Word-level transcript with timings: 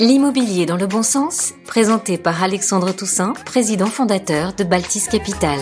L'immobilier 0.00 0.66
dans 0.66 0.76
le 0.76 0.88
bon 0.88 1.04
sens, 1.04 1.54
présenté 1.68 2.18
par 2.18 2.42
Alexandre 2.42 2.92
Toussaint, 2.92 3.32
président 3.46 3.86
fondateur 3.86 4.52
de 4.52 4.64
Baltis 4.64 5.06
Capital. 5.08 5.56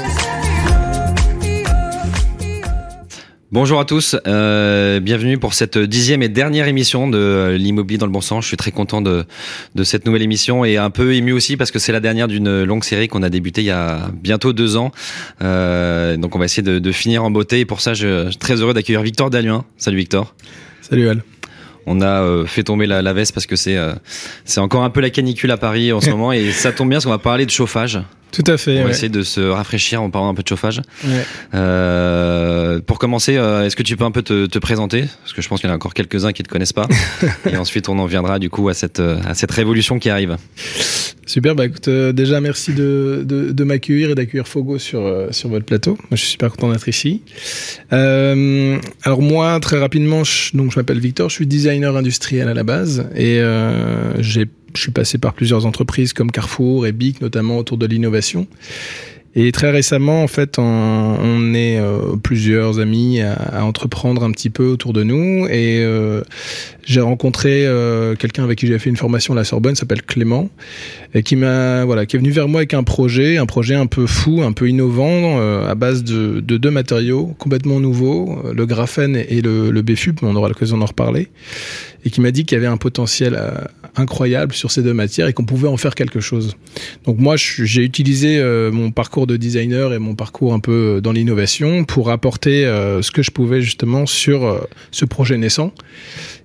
Bonjour 3.51 3.79
à 3.79 3.85
tous, 3.85 4.17
euh, 4.27 5.01
bienvenue 5.01 5.37
pour 5.37 5.53
cette 5.53 5.77
dixième 5.77 6.23
et 6.23 6.31
dernière 6.31 6.67
émission 6.67 7.09
de 7.09 7.55
l'immobilier 7.59 7.99
dans 7.99 8.07
le 8.07 8.13
bon 8.13 8.23
sens. 8.23 8.45
Je 8.45 8.49
suis 8.49 8.57
très 8.57 8.71
content 8.71 9.03
de, 9.03 9.27
de 9.75 9.85
cette 9.85 10.07
nouvelle 10.07 10.23
émission 10.23 10.65
et 10.65 10.79
un 10.79 10.89
peu 10.89 11.13
ému 11.13 11.33
aussi 11.33 11.59
parce 11.59 11.71
que 11.71 11.79
c'est 11.79 11.93
la 11.93 12.01
dernière 12.01 12.27
d'une 12.27 12.65
longue 12.65 12.85
série 12.85 13.09
qu'on 13.09 13.23
a 13.23 13.29
débutée 13.29 13.61
il 13.61 13.67
y 13.67 13.71
a 13.71 14.09
bientôt 14.15 14.55
deux 14.55 14.79
ans. 14.79 14.93
Euh, 15.43 16.17
donc 16.17 16.35
on 16.35 16.39
va 16.39 16.47
essayer 16.47 16.63
de, 16.63 16.79
de, 16.79 16.93
finir 16.93 17.23
en 17.23 17.31
beauté 17.31 17.61
et 17.61 17.67
pour 17.67 17.83
ça 17.83 17.93
je, 17.93 18.31
suis 18.31 18.39
très 18.39 18.63
heureux 18.63 18.73
d'accueillir 18.73 19.03
Victor 19.03 19.29
Daluin. 19.29 19.67
Salut 19.77 19.99
Victor. 19.99 20.35
Salut 20.81 21.11
Al 21.11 21.23
on 21.87 22.01
a 22.01 22.23
euh, 22.23 22.47
fait 22.47 22.63
tomber 22.63 22.87
la, 22.87 23.03
la, 23.03 23.13
veste 23.13 23.35
parce 23.35 23.47
que 23.47 23.57
c'est 23.57 23.77
euh, 23.77 23.93
c'est 24.45 24.61
encore 24.61 24.85
un 24.85 24.91
peu 24.91 25.01
la 25.01 25.11
canicule 25.11 25.51
à 25.51 25.57
Paris 25.57 25.93
en 25.93 26.01
ce 26.01 26.11
moment 26.15 26.33
et 26.33 26.51
ça 26.53 26.73
tombe 26.73 26.89
bien 26.89 26.97
parce 26.97 27.05
qu'on 27.07 27.11
va 27.11 27.19
parler 27.19 27.47
de 27.47 27.51
chauffage. 27.51 28.01
Tout 28.33 28.45
à 28.47 28.57
fait. 28.57 28.81
On 28.81 28.85
va 28.85 28.91
essayer 28.91 29.09
de 29.09 29.23
se 29.23 29.41
rafraîchir 29.41 30.03
en 30.03 30.11
parlant 30.11 30.31
un 30.31 30.35
peu 30.35 30.43
de 30.43 30.49
chauffage. 30.49 30.81
Ouais. 31.05 31.25
Euh, 31.55 32.81
pour 32.81 32.99
commencer, 32.99 33.37
euh, 33.37 33.65
est-ce 33.65 33.77
que 33.77 33.83
tu 33.83 33.97
peux 33.97 34.05
un 34.05 34.11
peu 34.11 34.23
te, 34.23 34.47
te 34.47 34.59
présenter? 34.59 35.05
Parce 35.23 35.33
que 35.33 35.43
je 35.43 35.49
pense 35.49 35.61
qu'il 35.61 35.69
y 35.69 35.71
en 35.71 35.75
a 35.75 35.77
encore 35.77 35.95
quelques-uns 35.95 36.33
qui 36.33 36.43
ne 36.43 36.47
te 36.47 36.51
connaissent 36.51 36.73
pas. 36.73 36.89
et 37.51 37.57
ensuite, 37.57 37.89
on 37.89 37.99
en 37.99 38.07
viendra 38.07 38.39
du 38.39 38.51
coup 38.51 38.69
à 38.69 38.75
cette, 38.75 39.01
à 39.01 39.35
cette 39.35 39.53
révolution 39.53 39.99
qui 39.99 40.11
arrive. 40.11 40.37
Super, 41.27 41.55
bah 41.55 41.67
écoute, 41.67 41.87
euh, 41.89 42.13
déjà 42.13 42.41
merci 42.41 42.75
de, 42.75 43.23
de, 43.25 43.53
de 43.53 43.65
m'accueillir 43.65 44.11
et 44.11 44.15
d'accueillir 44.15 44.49
Fogo 44.49 44.79
sur, 44.79 45.01
euh, 45.01 45.29
sur 45.31 45.49
votre 45.49 45.65
plateau. 45.65 45.93
Moi, 45.93 46.09
je 46.13 46.17
suis 46.17 46.31
super 46.33 46.51
content 46.51 46.73
d'être 46.73 46.89
ici. 46.89 47.23
Euh, 47.93 48.79
alors 49.05 49.23
moi, 49.23 49.61
très 49.61 49.79
rapidement, 49.79 50.25
je, 50.25 50.57
donc 50.57 50.73
je 50.73 50.79
m'appelle 50.79 50.99
Victor, 50.99 51.29
je 51.29 51.37
suis 51.37 51.47
designer 51.47 51.97
industriel 51.97 52.49
à 52.49 52.55
la 52.55 52.65
base 52.65 53.07
et 53.17 53.41
j'ai 54.19 54.47
je 54.75 54.81
suis 54.81 54.93
passé 54.93 55.19
par 55.19 55.35
plusieurs 55.35 55.67
entreprises 55.67 56.13
comme 56.13 56.31
Carrefour 56.31 56.87
et 56.87 56.93
Bic, 56.93 57.21
notamment 57.21 57.59
autour 57.59 57.79
de 57.79 57.87
l'innovation. 57.87 58.47
Et 59.35 59.51
très 59.51 59.71
récemment, 59.71 60.23
en 60.23 60.27
fait, 60.27 60.59
on, 60.59 61.55
est 61.55 61.79
euh, 61.79 62.17
plusieurs 62.23 62.81
amis 62.81 63.23
à, 63.23 63.65
entreprendre 63.65 64.25
un 64.25 64.31
petit 64.31 64.51
peu 64.51 64.67
autour 64.67 64.93
de 64.93 65.05
nous. 65.05 65.47
Et 65.47 65.79
euh, 65.83 66.23
j'ai 66.85 67.01
rencontré 67.01 67.65
euh, 67.65 68.15
quelqu'un 68.15 68.45
avec 68.45 68.59
qui 68.59 68.67
j'ai 68.67 68.79
fait 68.79 68.91
une 68.91 68.99
formation 68.99 69.33
à 69.33 69.37
la 69.37 69.45
Sorbonne, 69.45 69.75
s'appelle 69.75 70.03
Clément, 70.03 70.51
et 71.15 71.23
qui 71.23 71.37
m'a 71.37 71.87
voilà, 71.87 72.05
qui 72.05 72.17
est 72.17 72.19
venu 72.19 72.31
vers 72.31 72.47
moi 72.47 72.61
avec 72.61 72.75
un 72.75 72.83
projet, 72.83 73.39
un 73.39 73.47
projet 73.47 73.75
un 73.75 73.87
peu 73.87 74.07
fou, 74.07 74.43
un 74.43 74.53
peu 74.53 74.69
innovant, 74.69 75.41
à 75.67 75.75
base 75.75 76.05
de, 76.05 76.41
de, 76.41 76.59
deux 76.59 76.71
matériaux 76.71 77.35
complètement 77.39 77.81
nouveaux, 77.81 78.39
le 78.53 78.67
graphène 78.67 79.17
et 79.17 79.41
le, 79.41 79.71
le 79.71 79.83
BFUP. 79.83 80.23
On 80.23 80.37
aura 80.37 80.49
l'occasion 80.49 80.77
d'en 80.77 80.87
reparler. 80.87 81.29
Et 82.05 82.11
qui 82.11 82.21
m'a 82.21 82.33
dit 82.33 82.45
qu'il 82.45 82.57
y 82.57 82.59
avait 82.59 82.67
un 82.67 82.77
potentiel 82.77 83.41
incroyable 83.97 84.55
sur 84.55 84.71
ces 84.71 84.83
deux 84.83 84.95
matières 84.95 85.27
et 85.27 85.33
qu'on 85.33 85.45
pouvait 85.45 85.69
en 85.69 85.77
faire 85.77 85.95
quelque 85.95 86.21
chose. 86.21 86.57
Donc 87.05 87.19
moi, 87.19 87.37
j'ai 87.37 87.83
utilisé 87.83 88.39
euh, 88.39 88.71
mon 88.73 88.91
parcours 88.91 89.27
de 89.27 89.37
designer 89.37 89.93
et 89.93 89.99
mon 89.99 90.15
parcours 90.15 90.55
un 90.55 90.61
peu 90.61 91.01
dans 91.03 91.13
l'innovation 91.13 91.85
pour 91.85 92.11
apporter 92.11 92.65
euh, 92.65 93.03
ce 93.03 93.11
que 93.11 93.23
je 93.23 93.31
pouvais 93.31 93.61
justement 93.61 94.07
sur 94.07 94.45
euh, 94.45 94.61
ce 94.91 95.05
projet 95.05 95.37
naissant. 95.37 95.73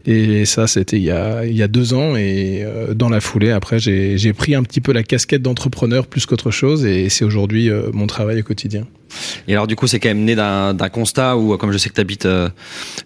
Et 0.09 0.45
ça, 0.45 0.67
c'était 0.67 0.95
il, 0.95 1.03
y 1.03 1.11
a, 1.11 1.45
il 1.45 1.55
y 1.55 1.61
a 1.61 1.67
deux 1.67 1.93
ans. 1.93 2.15
Et 2.15 2.63
euh, 2.63 2.93
dans 2.93 3.09
la 3.09 3.19
foulée, 3.19 3.51
après, 3.51 3.77
j'ai 3.77 4.33
pris 4.33 4.55
un 4.55 4.63
petit 4.63 4.79
peu 4.79 4.93
la 4.93 5.03
casquette 5.03 5.41
d'entrepreneur 5.41 6.07
plus 6.07 6.25
qu'autre 6.25 6.49
chose. 6.49 6.85
Et 6.85 7.09
c'est 7.09 7.25
aujourd'hui 7.25 7.69
euh, 7.69 7.89
mon 7.91 8.07
travail 8.07 8.39
au 8.39 8.43
quotidien. 8.43 8.87
Et 9.47 9.53
alors, 9.53 9.67
du 9.67 9.75
coup, 9.75 9.87
c'est 9.87 9.99
quand 9.99 10.09
même 10.09 10.23
né 10.23 10.35
d'un 10.35 10.75
constat 10.91 11.37
où, 11.37 11.57
comme 11.57 11.71
je 11.71 11.77
sais 11.77 11.89
que 11.89 11.95
tu 11.95 12.01
habites, 12.01 12.25
euh, 12.25 12.49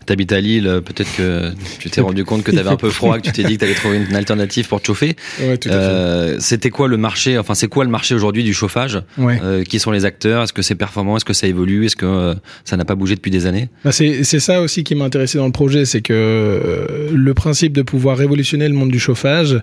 à 0.08 0.40
Lille, 0.40 0.82
peut-être 0.86 1.16
que 1.16 1.52
tu 1.80 1.90
t'es 1.90 2.02
rendu 2.02 2.26
compte 2.26 2.44
que 2.44 2.52
tu 2.52 2.60
avais 2.60 2.70
un 2.70 2.76
peu 2.76 2.90
froid, 2.92 3.18
que 3.18 3.24
tu 3.24 3.32
t'es 3.32 3.44
dit 3.44 3.56
que 3.56 3.60
tu 3.60 3.66
allais 3.66 3.76
trouver 3.76 3.98
une 3.98 4.16
alternative 4.16 4.68
pour 4.68 4.82
te 4.82 4.88
chauffer. 4.88 5.16
Ouais, 5.40 5.60
euh, 5.68 6.38
C'était 6.40 6.70
quoi 6.70 6.88
le 6.88 6.98
marché 6.98 7.38
Enfin, 7.38 7.56
c'est 7.56 7.68
quoi 7.68 7.84
le 7.84 7.90
marché 7.90 8.14
aujourd'hui 8.14 8.44
du 8.44 8.54
chauffage 8.54 9.00
ouais. 9.18 9.64
Qui 9.68 9.80
sont 9.80 9.92
les 9.92 10.06
acteurs? 10.06 10.44
Est-ce 10.44 10.54
que 10.54 10.62
c'est 10.62 10.76
performant? 10.76 11.18
Est-ce 11.18 11.26
que 11.26 11.34
ça 11.34 11.48
évolue? 11.48 11.86
Est-ce 11.86 11.96
que 11.96 12.36
ça 12.66 12.78
n'a 12.78 12.86
pas 12.86 12.96
bougé 12.96 13.16
depuis 13.16 13.32
des 13.32 13.46
années? 13.46 13.70
Bah 13.86 13.92
C'est 13.92 14.24
ça 14.24 14.62
aussi 14.62 14.84
qui 14.84 14.96
m'a 14.96 15.06
intéressé 15.06 15.38
dans 15.38 15.46
le 15.46 15.52
projet, 15.52 15.86
c'est 15.86 16.02
que 16.02 16.91
le 17.12 17.34
principe 17.34 17.74
de 17.74 17.82
pouvoir 17.82 18.18
révolutionner 18.18 18.68
le 18.68 18.74
monde 18.74 18.92
du 18.92 19.00
chauffage, 19.00 19.62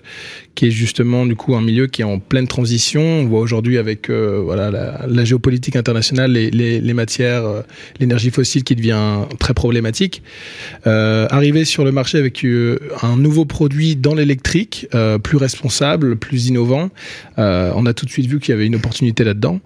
qui 0.55 0.67
est 0.67 0.71
justement 0.71 1.25
du 1.25 1.35
coup 1.35 1.55
un 1.55 1.61
milieu 1.61 1.87
qui 1.87 2.01
est 2.01 2.05
en 2.05 2.19
pleine 2.19 2.47
transition. 2.47 3.01
On 3.01 3.25
voit 3.25 3.39
aujourd'hui 3.39 3.77
avec 3.77 4.09
euh, 4.09 4.41
voilà 4.43 4.71
la, 5.07 5.23
géopolitique 5.25 5.75
internationale, 5.75 6.31
les, 6.31 6.93
matières, 6.93 7.45
euh, 7.45 7.61
l'énergie 7.99 8.31
fossile 8.31 8.63
qui 8.63 8.75
devient 8.75 9.25
très 9.39 9.53
problématique. 9.53 10.21
Euh, 10.87 11.27
arriver 11.29 11.65
sur 11.65 11.83
le 11.83 11.91
marché 11.91 12.17
avec 12.17 12.43
euh, 12.45 12.79
un 13.01 13.17
nouveau 13.17 13.45
produit 13.45 13.95
dans 13.95 14.15
l'électrique, 14.15 14.87
euh, 14.95 15.17
plus 15.17 15.37
responsable, 15.37 16.15
plus 16.15 16.47
innovant, 16.47 16.89
on 17.37 17.85
a 17.85 17.93
tout 17.93 18.05
de 18.05 18.11
suite 18.11 18.25
vu 18.25 18.39
qu'il 18.39 18.51
y 18.53 18.57
avait 18.57 18.65
une 18.65 18.75
opportunité 18.75 19.23
là-dedans. 19.23 19.59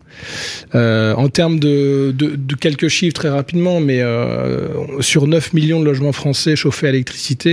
en 0.74 1.30
termes 1.30 1.60
de, 1.60 2.14
de, 2.16 2.36
de, 2.36 2.56
quelques 2.56 2.88
chiffres 2.88 3.16
très 3.16 3.30
rapidement, 3.30 3.80
mais 3.80 4.02
sur 5.00 5.26
9 5.26 5.54
millions 5.54 5.80
de 5.80 5.86
logements 5.86 6.12
français 6.12 6.56
chauffés 6.56 6.88
à 6.88 6.92
l'électricité, 6.92 7.53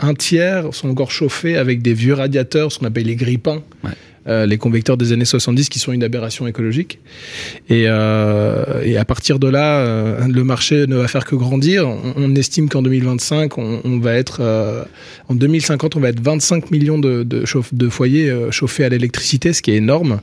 un 0.00 0.14
tiers 0.14 0.72
sont 0.72 0.88
encore 0.88 1.10
chauffés 1.10 1.56
avec 1.56 1.82
des 1.82 1.94
vieux 1.94 2.14
radiateurs, 2.14 2.72
ce 2.72 2.78
qu'on 2.78 2.86
appelle 2.86 3.06
les 3.06 3.16
grippins. 3.16 3.62
Ouais. 3.84 3.90
Euh, 4.28 4.46
les 4.46 4.56
convecteurs 4.56 4.96
des 4.96 5.12
années 5.12 5.24
70 5.24 5.68
qui 5.68 5.80
sont 5.80 5.90
une 5.90 6.04
aberration 6.04 6.46
écologique. 6.46 7.00
Et, 7.68 7.86
euh, 7.88 8.80
et 8.84 8.96
à 8.96 9.04
partir 9.04 9.40
de 9.40 9.48
là, 9.48 9.80
euh, 9.80 10.28
le 10.28 10.44
marché 10.44 10.86
ne 10.86 10.94
va 10.94 11.08
faire 11.08 11.24
que 11.24 11.34
grandir. 11.34 11.88
On, 11.88 12.14
on 12.16 12.34
estime 12.36 12.68
qu'en 12.68 12.82
2025, 12.82 13.58
on, 13.58 13.80
on, 13.82 13.98
va 13.98 14.14
être, 14.14 14.38
euh, 14.40 14.84
en 15.28 15.34
2050, 15.34 15.96
on 15.96 16.00
va 16.00 16.10
être 16.10 16.20
25 16.20 16.70
millions 16.70 17.00
de, 17.00 17.24
de, 17.24 17.44
chauffe, 17.44 17.74
de 17.74 17.88
foyers 17.88 18.30
euh, 18.30 18.52
chauffés 18.52 18.84
à 18.84 18.90
l'électricité, 18.90 19.52
ce 19.52 19.60
qui 19.60 19.72
est 19.72 19.76
énorme. 19.76 20.20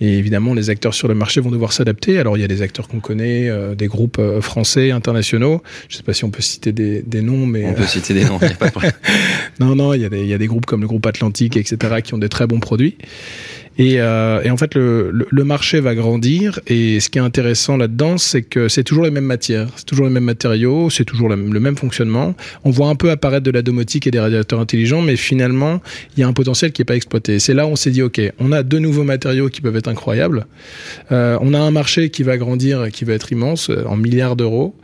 Et 0.00 0.18
évidemment, 0.18 0.54
les 0.54 0.70
acteurs 0.70 0.94
sur 0.94 1.08
le 1.08 1.14
marché 1.14 1.40
vont 1.40 1.50
devoir 1.50 1.72
s'adapter. 1.72 2.18
Alors, 2.18 2.36
il 2.36 2.40
y 2.40 2.44
a 2.44 2.48
des 2.48 2.62
acteurs 2.62 2.86
qu'on 2.88 3.00
connaît, 3.00 3.48
euh, 3.48 3.74
des 3.74 3.88
groupes 3.88 4.18
euh, 4.18 4.40
français, 4.40 4.90
internationaux. 4.92 5.62
Je 5.88 5.94
ne 5.94 5.96
sais 5.98 6.02
pas 6.04 6.14
si 6.14 6.24
on 6.24 6.30
peut 6.30 6.42
citer 6.42 6.72
des, 6.72 7.02
des 7.02 7.22
noms, 7.22 7.46
mais 7.46 7.64
on 7.64 7.74
peut 7.74 7.86
citer 7.86 8.14
des 8.14 8.24
noms. 8.24 8.38
pas 8.38 8.68
de 8.68 8.72
non, 9.60 9.74
non, 9.74 9.94
il 9.94 10.02
y, 10.02 10.04
a 10.04 10.08
des, 10.08 10.20
il 10.20 10.28
y 10.28 10.34
a 10.34 10.38
des 10.38 10.46
groupes 10.46 10.66
comme 10.66 10.82
le 10.82 10.86
groupe 10.86 11.06
Atlantique, 11.06 11.56
etc., 11.56 11.96
qui 12.02 12.14
ont 12.14 12.18
des 12.18 12.28
très 12.28 12.46
bons 12.46 12.60
produits. 12.60 12.96
Et, 13.78 14.00
euh, 14.00 14.42
et, 14.42 14.50
en 14.50 14.56
fait, 14.56 14.74
le, 14.74 15.10
le, 15.12 15.26
le, 15.30 15.44
marché 15.44 15.80
va 15.80 15.94
grandir. 15.94 16.60
Et 16.66 17.00
ce 17.00 17.08
qui 17.08 17.18
est 17.18 17.22
intéressant 17.22 17.76
là-dedans, 17.76 18.18
c'est 18.18 18.42
que 18.42 18.68
c'est 18.68 18.82
toujours 18.82 19.04
les 19.04 19.10
mêmes 19.10 19.24
matières, 19.24 19.68
c'est 19.76 19.86
toujours 19.86 20.06
les 20.06 20.12
mêmes 20.12 20.24
matériaux, 20.24 20.90
c'est 20.90 21.04
toujours 21.04 21.28
le, 21.28 21.36
le, 21.36 21.60
même 21.60 21.76
fonctionnement. 21.76 22.34
On 22.64 22.70
voit 22.70 22.88
un 22.88 22.96
peu 22.96 23.10
apparaître 23.10 23.44
de 23.44 23.50
la 23.50 23.62
domotique 23.62 24.06
et 24.06 24.10
des 24.10 24.20
radiateurs 24.20 24.60
intelligents, 24.60 25.00
mais 25.00 25.16
finalement, 25.16 25.80
il 26.16 26.20
y 26.20 26.22
a 26.24 26.28
un 26.28 26.32
potentiel 26.32 26.72
qui 26.72 26.80
n'est 26.80 26.86
pas 26.86 26.96
exploité. 26.96 27.38
C'est 27.38 27.54
là 27.54 27.66
où 27.66 27.70
on 27.70 27.76
s'est 27.76 27.90
dit, 27.90 28.02
OK, 28.02 28.20
on 28.40 28.52
a 28.52 28.62
deux 28.62 28.80
nouveaux 28.80 29.04
matériaux 29.04 29.48
qui 29.48 29.60
peuvent 29.60 29.76
être 29.76 29.88
incroyables. 29.88 30.46
Euh, 31.12 31.38
on 31.40 31.54
a 31.54 31.58
un 31.58 31.70
marché 31.70 32.10
qui 32.10 32.24
va 32.24 32.36
grandir 32.36 32.88
qui 32.90 33.04
va 33.04 33.14
être 33.14 33.30
immense, 33.32 33.70
en 33.86 33.96
milliards 33.96 34.36
d'euros. 34.36 34.74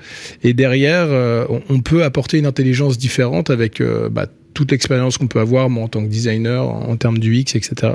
Et 0.42 0.54
derrière, 0.54 1.06
euh, 1.08 1.44
on, 1.48 1.62
on, 1.68 1.80
peut 1.80 2.04
apporter 2.04 2.38
une 2.38 2.46
intelligence 2.46 2.98
différente 2.98 3.50
avec 3.50 3.80
euh, 3.80 4.08
bah, 4.08 4.26
toute 4.54 4.70
l'expérience 4.70 5.18
qu'on 5.18 5.26
peut 5.26 5.40
avoir 5.40 5.68
moi, 5.68 5.84
en 5.84 5.88
tant 5.88 6.02
que 6.02 6.08
designer 6.08 6.66
en, 6.66 6.96
termes 6.96 7.18
du 7.18 7.36
X, 7.36 7.56
etc. 7.56 7.94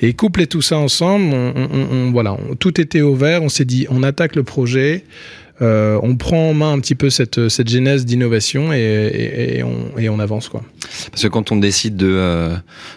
Et 0.00 0.14
coupler 0.14 0.46
tout 0.46 0.62
ça 0.62 0.78
ensemble, 0.78 1.32
on, 1.32 1.52
on, 1.54 1.86
on 1.92 2.10
voilà, 2.10 2.36
tout 2.58 2.80
était 2.80 3.02
au 3.02 3.14
vert. 3.14 3.42
On 3.42 3.48
s'est 3.48 3.64
dit, 3.64 3.86
on 3.90 4.02
attaque 4.02 4.34
le 4.34 4.42
projet. 4.42 5.04
Euh, 5.62 6.00
on 6.02 6.16
prend 6.16 6.50
en 6.50 6.54
main 6.54 6.72
un 6.72 6.80
petit 6.80 6.96
peu 6.96 7.08
cette, 7.08 7.48
cette 7.48 7.68
genèse 7.68 8.04
d'innovation 8.04 8.72
et, 8.72 8.78
et, 8.78 9.58
et, 9.58 9.62
on, 9.62 9.96
et 9.96 10.08
on 10.08 10.18
avance 10.18 10.48
quoi. 10.48 10.62
Parce 11.10 11.22
que 11.22 11.28
quand 11.28 11.52
on 11.52 11.56
décide 11.56 11.96
de, 11.96 12.08
euh, 12.10 12.56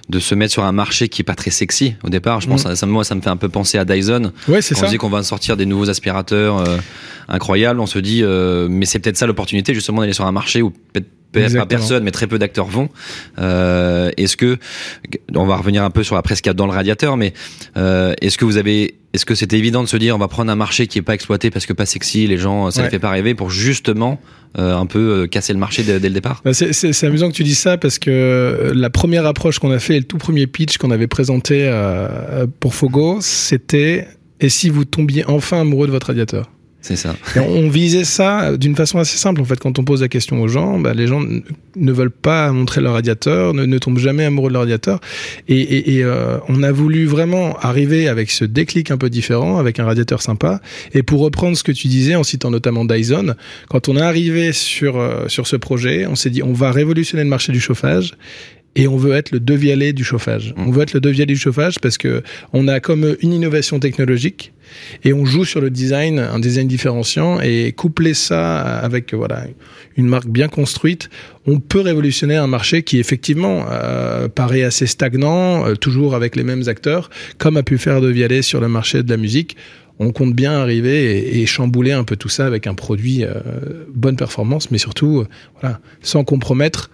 de 0.10 0.20
se 0.20 0.34
mettre 0.34 0.54
sur 0.54 0.64
un 0.64 0.72
marché 0.72 1.08
qui 1.08 1.22
est 1.22 1.26
pas 1.26 1.36
très 1.36 1.52
sexy 1.52 1.96
au 2.04 2.10
départ, 2.10 2.42
je 2.42 2.48
pense, 2.48 2.66
mmh. 2.66 2.76
ça, 2.76 2.86
moi 2.88 3.04
ça 3.04 3.14
me 3.14 3.22
fait 3.22 3.30
un 3.30 3.38
peu 3.38 3.50
penser 3.50 3.78
à 3.78 3.86
Dyson. 3.86 4.32
Ouais, 4.48 4.62
c'est 4.62 4.74
ça. 4.74 4.88
On 4.88 4.90
dit 4.90 4.98
qu'on 4.98 5.10
va 5.10 5.22
sortir 5.22 5.58
des 5.58 5.68
nouveaux 5.68 5.90
aspirateurs 5.90 6.58
euh, 6.58 6.78
incroyables, 7.28 7.80
on 7.80 7.86
se 7.86 8.00
dit, 8.00 8.24
mais 8.24 8.86
c'est 8.86 9.00
peut-être 9.00 9.18
ça 9.18 9.28
l'opportunité 9.28 9.74
justement 9.74 10.02
d'aller 10.02 10.14
sur 10.14 10.26
un 10.26 10.32
marché 10.32 10.62
où 10.62 10.72
peut-être 10.72 11.08
pas 11.40 11.66
personne, 11.66 12.04
mais 12.04 12.12
très 12.12 12.28
peu 12.28 12.40
d'acteurs 12.40 12.68
vont. 12.68 12.90
Euh, 13.40 14.12
est-ce 14.18 14.38
que, 14.38 14.58
on 15.34 15.46
va 15.46 15.58
revenir 15.58 15.84
un 15.84 15.90
peu 15.90 16.04
sur 16.04 16.16
la 16.16 16.22
presse 16.22 16.42
qu'il 16.42 16.50
y 16.50 16.52
a 16.52 16.54
dans 16.54 16.68
le 16.68 16.74
radiateur, 16.74 17.18
mais 17.18 17.34
euh, 17.78 18.14
est-ce 18.22 18.38
que 18.38 18.46
vous 18.46 18.58
avez, 18.58 18.96
est-ce 19.14 19.26
que 19.26 19.36
c'était 19.36 19.58
évident 19.58 19.84
de 19.84 19.88
se 19.88 19.98
dire, 19.98 20.16
on 20.16 20.20
va 20.20 20.28
prendre 20.28 20.52
un 20.52 20.56
marché 20.56 20.88
qui 20.88 21.00
est 21.00 21.04
pas 21.04 21.14
exploité 21.14 21.52
parce 21.52 21.66
que 21.66 21.74
pas 21.74 21.86
sexy, 21.86 22.28
les 22.28 22.38
gens, 22.38 22.72
ça 22.72 22.82
ne 22.82 22.86
ouais. 22.86 22.92
fait 22.92 23.00
pas 23.00 23.10
rêver, 23.10 23.36
pour 23.36 23.50
justement 23.50 24.20
euh, 24.58 24.76
un 24.76 24.86
peu 24.86 25.28
casser 25.28 25.54
le 25.54 25.60
marché 25.60 25.84
dès, 25.84 26.00
dès 26.00 26.08
le 26.08 26.14
départ? 26.14 26.42
Bah 26.46 26.54
C'est 26.54 27.04
amusant 27.04 27.30
que 27.30 27.36
tu 27.36 27.44
dis 27.44 27.56
ça 27.56 27.78
parce 27.78 28.00
que 28.00 28.72
la 28.74 28.90
première 28.90 29.26
approche 29.26 29.60
qu'on 29.60 29.72
a 29.72 29.80
fait, 29.80 29.98
le 30.00 30.06
tout 30.06 30.18
premier 30.18 30.48
pitch 30.48 30.78
qu'on 30.78 30.92
avait 30.92 31.08
présenté 31.08 31.66
euh, 31.68 32.48
pour 32.60 32.74
Fogo, 32.74 33.18
c'était 33.22 34.08
et 34.40 34.50
si 34.50 34.70
vous 34.70 34.86
tombiez 34.86 35.26
enfin 35.28 35.62
amoureux 35.62 35.88
de 35.88 35.92
votre 35.92 36.08
radiateur? 36.08 36.50
C'est 36.86 36.98
ça. 36.98 37.16
On 37.36 37.68
visait 37.68 38.04
ça 38.04 38.56
d'une 38.58 38.76
façon 38.76 39.00
assez 39.00 39.18
simple. 39.18 39.42
En 39.42 39.46
fait, 39.46 39.60
quand 39.60 39.80
on 39.80 39.84
pose 39.84 40.04
la 40.04 40.08
question 40.08 40.40
aux 40.40 40.48
gens, 40.48 40.78
bah, 40.78 40.94
les 40.94 41.08
gens 41.08 41.20
ne 41.20 41.92
veulent 41.92 42.12
pas 42.12 42.52
montrer 42.52 42.80
leur 42.80 42.94
radiateur, 42.94 43.56
ne, 43.56 43.78
tombent 43.80 43.98
jamais 43.98 44.24
amoureux 44.24 44.50
de 44.50 44.54
leur 44.54 44.62
radiateur. 44.62 45.00
Et 45.48 46.04
euh, 46.04 46.38
on 46.48 46.62
a 46.62 46.72
voulu 46.72 47.08
vraiment 47.08 47.58
arriver 47.58 48.08
avec 48.08 48.30
ce 48.30 48.46
déclic 48.46 48.92
un 48.92 48.98
peu 48.98 49.10
différent, 49.10 49.58
avec 49.58 49.80
un 49.80 49.86
radiateur 49.86 50.22
sympa. 50.22 50.62
Et 50.94 51.02
pour 51.02 51.22
reprendre 51.22 51.58
ce 51.58 51.64
que 51.64 51.72
tu 51.72 51.88
disais, 51.88 52.14
en 52.14 52.24
citant 52.24 52.52
notamment 52.52 52.86
Dyson, 52.86 53.34
quand 53.68 53.90
on 53.90 53.98
est 53.98 54.02
arrivé 54.02 54.54
sur, 54.54 55.00
euh, 55.00 55.28
sur 55.28 55.48
ce 55.48 55.56
projet, 55.56 56.06
on 56.06 56.14
s'est 56.14 56.30
dit 56.30 56.44
on 56.44 56.54
va 56.54 56.72
révolutionner 56.72 57.24
le 57.24 57.30
marché 57.32 57.52
du 57.52 57.60
chauffage 57.60 58.14
et 58.76 58.88
on 58.88 58.98
veut 58.98 59.14
être 59.14 59.32
le 59.32 59.40
devialet 59.40 59.94
du 59.94 60.04
chauffage. 60.04 60.54
Mmh. 60.56 60.68
On 60.68 60.72
veut 60.72 60.84
être 60.84 60.94
le 60.94 61.02
devialet 61.02 61.34
du 61.34 61.40
chauffage 61.40 61.80
parce 61.80 61.98
que 61.98 62.24
on 62.54 62.68
a 62.68 62.80
comme 62.80 63.16
une 63.22 63.34
innovation 63.34 63.80
technologique 63.80 64.54
et 65.04 65.14
on 65.14 65.26
joue 65.26 65.46
sur 65.46 65.62
le 65.62 65.70
design, 65.70 66.20
un 66.20 66.40
design 66.40 66.68
différenciant 66.68 67.40
et 67.40 67.72
coupler 67.72 68.14
ça 68.14 68.62
avec 68.62 69.14
voilà 69.14 69.46
une 69.98 70.08
marque 70.08 70.28
bien 70.28 70.48
construite, 70.48 71.10
on 71.48 71.60
peut 71.60 71.80
révolutionner 71.80 72.36
un 72.36 72.48
marché 72.48 72.84
qui 72.84 73.00
effectivement 73.00 73.66
euh, 73.70 74.28
paraît 74.28 74.64
assez 74.64 74.88
stagnant, 74.88 75.66
euh, 75.66 75.76
toujours 75.76 76.16
avec 76.16 76.36
les 76.36 76.44
mêmes 76.44 76.68
acteurs, 76.68 77.10
comme 77.38 77.58
a 77.58 77.64
pu 77.64 77.78
faire 77.78 78.02
De 78.02 78.42
sur 78.42 78.60
le 78.60 78.68
marché 78.68 79.04
de 79.04 79.10
la 79.10 79.18
musique. 79.18 79.56
On 80.00 80.12
compte 80.12 80.34
bien 80.34 80.52
arriver 80.52 81.40
et, 81.40 81.46
chambouler 81.46 81.94
un 81.94 82.04
peu 82.04 82.18
tout 82.18 82.28
ça 82.28 82.46
avec 82.46 82.68
un 82.68 82.74
produit 82.74 83.24
euh, 83.24 83.34
bonne 83.94 84.18
performance, 84.18 84.70
mais 84.72 84.78
surtout 84.78 85.26
voilà 85.62 85.80
sans 86.02 86.26
compromettre 86.26 86.90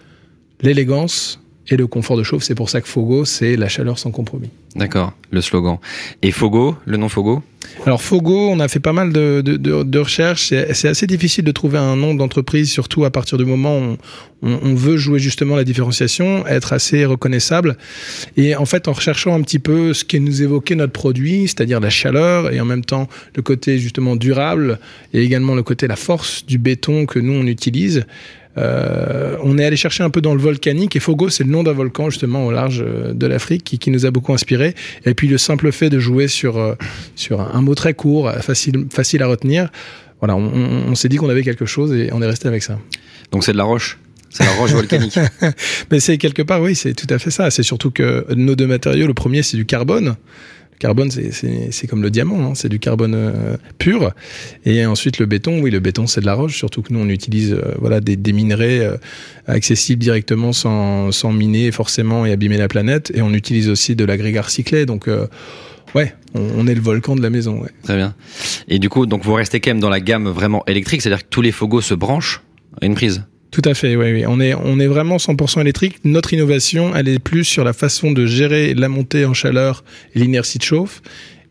l'élégance 0.60 1.41
et 1.68 1.76
le 1.76 1.86
confort 1.86 2.16
de 2.16 2.22
chauffe. 2.22 2.42
C'est 2.42 2.54
pour 2.54 2.70
ça 2.70 2.80
que 2.80 2.88
Fogo, 2.88 3.24
c'est 3.24 3.56
la 3.56 3.68
chaleur 3.68 3.98
sans 3.98 4.10
compromis. 4.10 4.50
D'accord, 4.74 5.12
le 5.30 5.40
slogan. 5.40 5.78
Et 6.22 6.30
Fogo, 6.30 6.76
le 6.86 6.96
nom 6.96 7.08
Fogo? 7.08 7.42
Alors 7.86 8.02
Fogo, 8.02 8.48
on 8.50 8.60
a 8.60 8.68
fait 8.68 8.80
pas 8.80 8.92
mal 8.92 9.12
de, 9.12 9.40
de, 9.44 9.56
de, 9.56 9.98
recherches. 9.98 10.52
C'est 10.72 10.88
assez 10.88 11.06
difficile 11.06 11.44
de 11.44 11.52
trouver 11.52 11.78
un 11.78 11.96
nom 11.96 12.14
d'entreprise, 12.14 12.70
surtout 12.70 13.04
à 13.04 13.10
partir 13.10 13.38
du 13.38 13.44
moment 13.44 13.78
où 13.78 13.96
on, 14.42 14.58
on, 14.62 14.74
veut 14.74 14.96
jouer 14.96 15.18
justement 15.18 15.56
la 15.56 15.64
différenciation, 15.64 16.46
être 16.46 16.72
assez 16.72 17.04
reconnaissable. 17.04 17.76
Et 18.36 18.56
en 18.56 18.66
fait, 18.66 18.88
en 18.88 18.92
recherchant 18.92 19.34
un 19.34 19.42
petit 19.42 19.58
peu 19.58 19.94
ce 19.94 20.04
qui 20.04 20.20
nous 20.20 20.42
évoquait 20.42 20.74
notre 20.74 20.92
produit, 20.92 21.42
c'est-à-dire 21.42 21.80
la 21.80 21.90
chaleur 21.90 22.52
et 22.52 22.60
en 22.60 22.64
même 22.64 22.84
temps 22.84 23.08
le 23.36 23.42
côté 23.42 23.78
justement 23.78 24.16
durable 24.16 24.78
et 25.12 25.22
également 25.22 25.54
le 25.54 25.62
côté 25.62 25.86
la 25.86 25.96
force 25.96 26.44
du 26.46 26.58
béton 26.58 27.06
que 27.06 27.18
nous 27.18 27.32
on 27.32 27.46
utilise, 27.46 28.06
euh, 28.58 29.36
on 29.42 29.58
est 29.58 29.64
allé 29.64 29.76
chercher 29.76 30.02
un 30.02 30.10
peu 30.10 30.20
dans 30.20 30.34
le 30.34 30.40
volcanique 30.40 30.94
et 30.96 31.00
Fogo, 31.00 31.28
c'est 31.28 31.44
le 31.44 31.50
nom 31.50 31.62
d'un 31.62 31.72
volcan 31.72 32.10
justement 32.10 32.46
au 32.46 32.50
large 32.50 32.84
euh, 32.86 33.12
de 33.12 33.26
l'Afrique 33.26 33.64
qui, 33.64 33.90
nous 33.90 34.06
a 34.06 34.10
beaucoup 34.10 34.32
inspiré. 34.32 34.74
Et 35.04 35.14
puis 35.14 35.28
le 35.28 35.38
simple 35.38 35.72
fait 35.72 35.90
de 35.90 35.98
jouer 35.98 36.28
sur 36.28 36.58
euh, 36.58 36.74
sur 37.16 37.40
un 37.40 37.60
mot 37.62 37.74
très 37.74 37.94
court, 37.94 38.30
facile 38.40 38.86
facile 38.90 39.22
à 39.22 39.26
retenir. 39.26 39.70
Voilà, 40.20 40.36
on, 40.36 40.94
s'est 40.94 41.08
dit 41.08 41.16
qu'on 41.16 41.30
avait 41.30 41.42
quelque 41.42 41.66
chose 41.66 41.92
et 41.92 42.10
on 42.12 42.22
est 42.22 42.26
resté 42.26 42.46
avec 42.46 42.62
ça. 42.62 42.78
Donc 43.32 43.42
c'est 43.42 43.52
de 43.52 43.56
la 43.56 43.64
roche. 43.64 43.98
C'est 44.30 44.44
la 44.44 44.52
roche 44.52 44.70
volcanique. 44.70 45.18
Mais 45.90 45.98
c'est 45.98 46.16
quelque 46.16 46.42
part, 46.42 46.62
oui, 46.62 46.76
c'est 46.76 46.94
tout 46.94 47.12
à 47.12 47.18
fait 47.18 47.32
ça. 47.32 47.50
C'est 47.50 47.64
surtout 47.64 47.90
que 47.90 48.24
nos 48.32 48.54
deux 48.54 48.68
matériaux, 48.68 49.08
le 49.08 49.14
premier, 49.14 49.42
c'est 49.42 49.56
du 49.56 49.66
carbone 49.66 50.14
carbone, 50.82 51.10
c'est 51.10 51.86
comme 51.86 52.02
le 52.02 52.10
diamant, 52.10 52.50
hein. 52.50 52.52
c'est 52.56 52.68
du 52.68 52.80
carbone 52.80 53.14
euh, 53.14 53.56
pur. 53.78 54.12
Et 54.64 54.84
ensuite 54.84 55.18
le 55.20 55.26
béton, 55.26 55.60
oui, 55.60 55.70
le 55.70 55.78
béton 55.78 56.08
c'est 56.08 56.20
de 56.20 56.26
la 56.26 56.34
roche, 56.34 56.56
surtout 56.56 56.82
que 56.82 56.92
nous 56.92 56.98
on 56.98 57.08
utilise 57.08 57.52
euh, 57.52 57.74
voilà 57.78 58.00
des, 58.00 58.32
minerais 58.32 58.80
euh, 58.80 58.96
accessibles 59.46 60.02
directement 60.02 60.52
sans, 60.52 61.12
sans 61.12 61.32
miner 61.32 61.70
forcément 61.70 62.26
et 62.26 62.32
abîmer 62.32 62.56
la 62.56 62.66
planète. 62.66 63.12
Et 63.14 63.22
on 63.22 63.32
utilise 63.32 63.68
aussi 63.68 63.94
de 63.94 64.04
l'agrégat 64.04 64.42
recyclé, 64.42 64.84
donc 64.84 65.08
Ouais, 65.94 66.14
on, 66.34 66.66
est 66.66 66.74
le 66.74 66.80
volcan 66.80 67.14
de 67.14 67.20
la 67.20 67.28
maison. 67.28 67.60
Ouais. 67.60 67.68
Très 67.82 67.96
bien. 67.96 68.14
Et 68.66 68.78
du 68.78 68.88
coup, 68.88 69.04
donc 69.04 69.24
vous 69.24 69.34
restez 69.34 69.60
quand 69.60 69.70
même 69.70 69.80
dans 69.80 69.90
la 69.90 70.00
gamme 70.00 70.26
vraiment 70.26 70.64
électrique, 70.66 71.02
c'est-à-dire 71.02 71.22
que 71.22 71.28
tous 71.28 71.42
les 71.42 71.52
fogos 71.52 71.82
se 71.82 71.92
branchent 71.92 72.40
à 72.80 72.86
une 72.86 72.94
prise? 72.94 73.24
Tout 73.52 73.62
à 73.66 73.74
fait, 73.74 73.96
oui, 73.96 74.12
oui. 74.12 74.24
On 74.26 74.40
est, 74.40 74.54
on 74.54 74.80
est 74.80 74.86
vraiment 74.86 75.18
100% 75.18 75.60
électrique. 75.60 75.96
Notre 76.04 76.32
innovation, 76.32 76.96
elle 76.96 77.06
est 77.06 77.18
plus 77.18 77.44
sur 77.44 77.64
la 77.64 77.74
façon 77.74 78.10
de 78.10 78.24
gérer 78.24 78.72
la 78.72 78.88
montée 78.88 79.26
en 79.26 79.34
chaleur 79.34 79.84
et 80.14 80.20
l'inertie 80.20 80.56
de 80.56 80.64
chauffe 80.64 81.02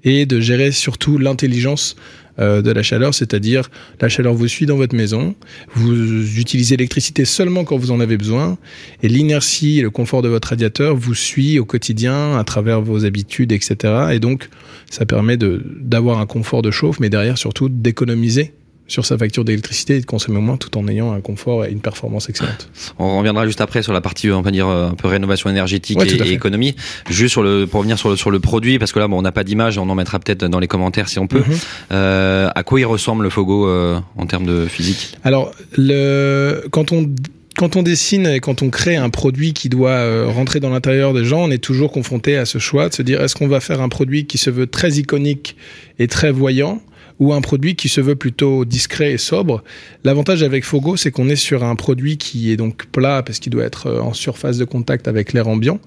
et 0.04 0.26
de 0.26 0.40
gérer 0.40 0.72
surtout 0.72 1.20
l'intelligence 1.20 1.96
euh, 2.40 2.64
de 2.64 2.72
la 2.72 2.82
chaleur, 2.82 3.14
c'est-à-dire 3.14 3.70
la 4.00 4.10
chaleur 4.10 4.34
vous 4.34 4.48
suit 4.48 4.66
dans 4.66 4.78
votre 4.78 4.96
maison, 4.96 5.36
vous 5.76 6.40
utilisez 6.40 6.76
l'électricité 6.76 7.24
seulement 7.24 7.66
quand 7.66 7.78
vous 7.78 7.92
en 7.92 8.00
avez 8.00 8.18
besoin, 8.18 8.58
et 9.04 9.08
l'inertie 9.08 9.78
et 9.78 9.82
le 9.84 9.92
confort 9.92 10.24
de 10.24 10.28
votre 10.28 10.48
radiateur 10.48 10.96
vous 10.96 11.14
suit 11.14 11.60
au 11.60 11.66
quotidien 11.66 12.36
à 12.36 12.44
travers 12.44 12.82
vos 12.82 13.06
habitudes, 13.06 13.52
etc. 13.52 13.76
Et 14.14 14.20
donc, 14.20 14.50
ça 14.90 15.06
permet 15.06 15.38
d'avoir 15.38 16.20
un 16.20 16.26
confort 16.26 16.64
de 16.64 16.72
chauffe, 16.72 17.00
mais 17.00 17.10
derrière 17.10 17.38
surtout 17.38 17.70
d'économiser 17.70 18.54
sur 18.92 19.06
sa 19.06 19.18
facture 19.18 19.46
d'électricité 19.46 19.96
et 19.96 20.02
de 20.02 20.06
consommer 20.06 20.40
moins 20.40 20.58
tout 20.58 20.78
en 20.78 20.88
ayant 20.88 21.14
un 21.14 21.22
confort 21.22 21.66
et 21.66 21.72
une 21.72 21.80
performance 21.80 22.30
excellente. 22.30 22.70
On 23.00 23.20
reviendra 23.20 23.46
juste 23.46 23.62
après 23.62 23.84
sur 23.84 23.94
la 23.94 24.02
partie 24.02 24.30
on 24.30 24.42
va 24.42 24.52
dire 24.52 24.68
un 24.68 24.94
peu 24.94 25.08
rénovation 25.08 25.50
énergétique 25.50 25.98
et, 26.02 26.32
économie. 26.34 26.76
Juste 27.10 27.32
sur 27.32 27.42
le 27.42 27.66
pour 27.66 27.80
revenir 27.80 27.98
sur 27.98 28.10
le 28.10 28.16
sur 28.18 28.32
le 28.32 28.40
produit 28.40 28.80
parce 28.80 28.92
que 28.92 29.00
là 29.00 29.08
bon, 29.08 29.18
on 29.18 29.22
n'a 29.22 29.32
pas 29.32 29.44
d'image 29.44 29.78
on 29.78 29.90
en 29.90 29.96
mettra 29.96 30.20
peut-être 30.20 30.46
dans 30.46 30.60
les 30.60 30.68
commentaires 30.68 31.08
si 31.08 31.20
on 31.20 31.28
peut. 31.28 31.40
Mhm. 31.40 31.58
euh, 31.94 32.50
à 32.54 32.64
quoi 32.64 32.80
il 32.80 32.86
ressemble 32.86 33.24
le 33.24 33.30
Fogo 33.30 33.68
euh, 33.68 34.00
en 34.18 34.26
termes 34.26 34.46
de 34.46 34.66
physique? 34.66 35.18
Alors 35.24 35.52
le 35.78 36.66
quand 36.72 36.92
on 36.92 37.10
quand 37.58 37.76
on 37.76 37.84
dessine 37.84 38.28
et 38.28 38.40
quand 38.40 38.62
on 38.62 38.70
crée 38.70 38.96
un 38.96 39.10
produit 39.10 39.54
qui 39.54 39.70
doit 39.70 39.90
euh, 39.92 40.28
rentrer 40.28 40.60
dans 40.60 40.70
l'intérieur 40.70 41.14
des 41.14 41.26
gens, 41.26 41.44
on 41.44 41.52
est 41.52 41.64
toujours 41.64 41.92
confronté 41.92 42.38
à 42.38 42.46
ce 42.46 42.58
choix 42.58 42.90
de 42.90 42.94
se 42.94 43.02
dire 43.02 43.22
est-ce 43.22 43.36
qu'on 43.36 43.48
va 43.48 43.60
faire 43.60 43.82
un 43.82 43.90
produit 43.90 44.26
qui 44.26 44.38
se 44.38 44.50
veut 44.50 44.68
très 44.68 44.94
iconique 44.94 45.56
et 46.00 46.08
très 46.08 46.32
voyant? 46.32 46.82
Ou 47.22 47.34
un 47.34 47.42
produit 47.42 47.76
qui 47.76 47.88
se 47.88 48.02
veut 48.02 48.16
plutôt 48.16 48.66
discret 48.66 49.12
et 49.12 49.18
sobre. 49.20 49.64
L'avantage 50.04 50.42
avec 50.42 50.66
Fogo, 50.66 50.98
c'est 50.98 51.12
qu'on 51.12 51.30
est 51.30 51.36
sur 51.36 51.64
un 51.64 51.76
produit 51.76 52.18
qui 52.18 52.52
est 52.52 52.58
donc 52.58 52.88
plat 52.88 53.22
parce 53.22 53.38
qu'il 53.38 53.52
doit 53.52 53.64
être 53.64 53.88
euh, 53.88 54.02
en 54.02 54.12
surface 54.12 54.58
de 54.58 54.66
contact 54.66 55.08
avec 55.08 55.32
l'air 55.32 55.48
ambiant, 55.48 55.80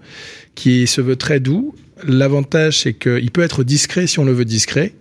qui 0.54 0.86
se 0.86 1.00
veut 1.00 1.16
très 1.16 1.40
doux. 1.40 1.74
L'avantage, 2.06 2.78
c'est 2.82 2.94
qu'il 2.94 3.32
peut 3.32 3.42
être 3.42 3.64
discret 3.64 4.06
si 4.06 4.20
on 4.20 4.24
le 4.24 4.32
veut 4.32 4.44
discret 4.44 4.94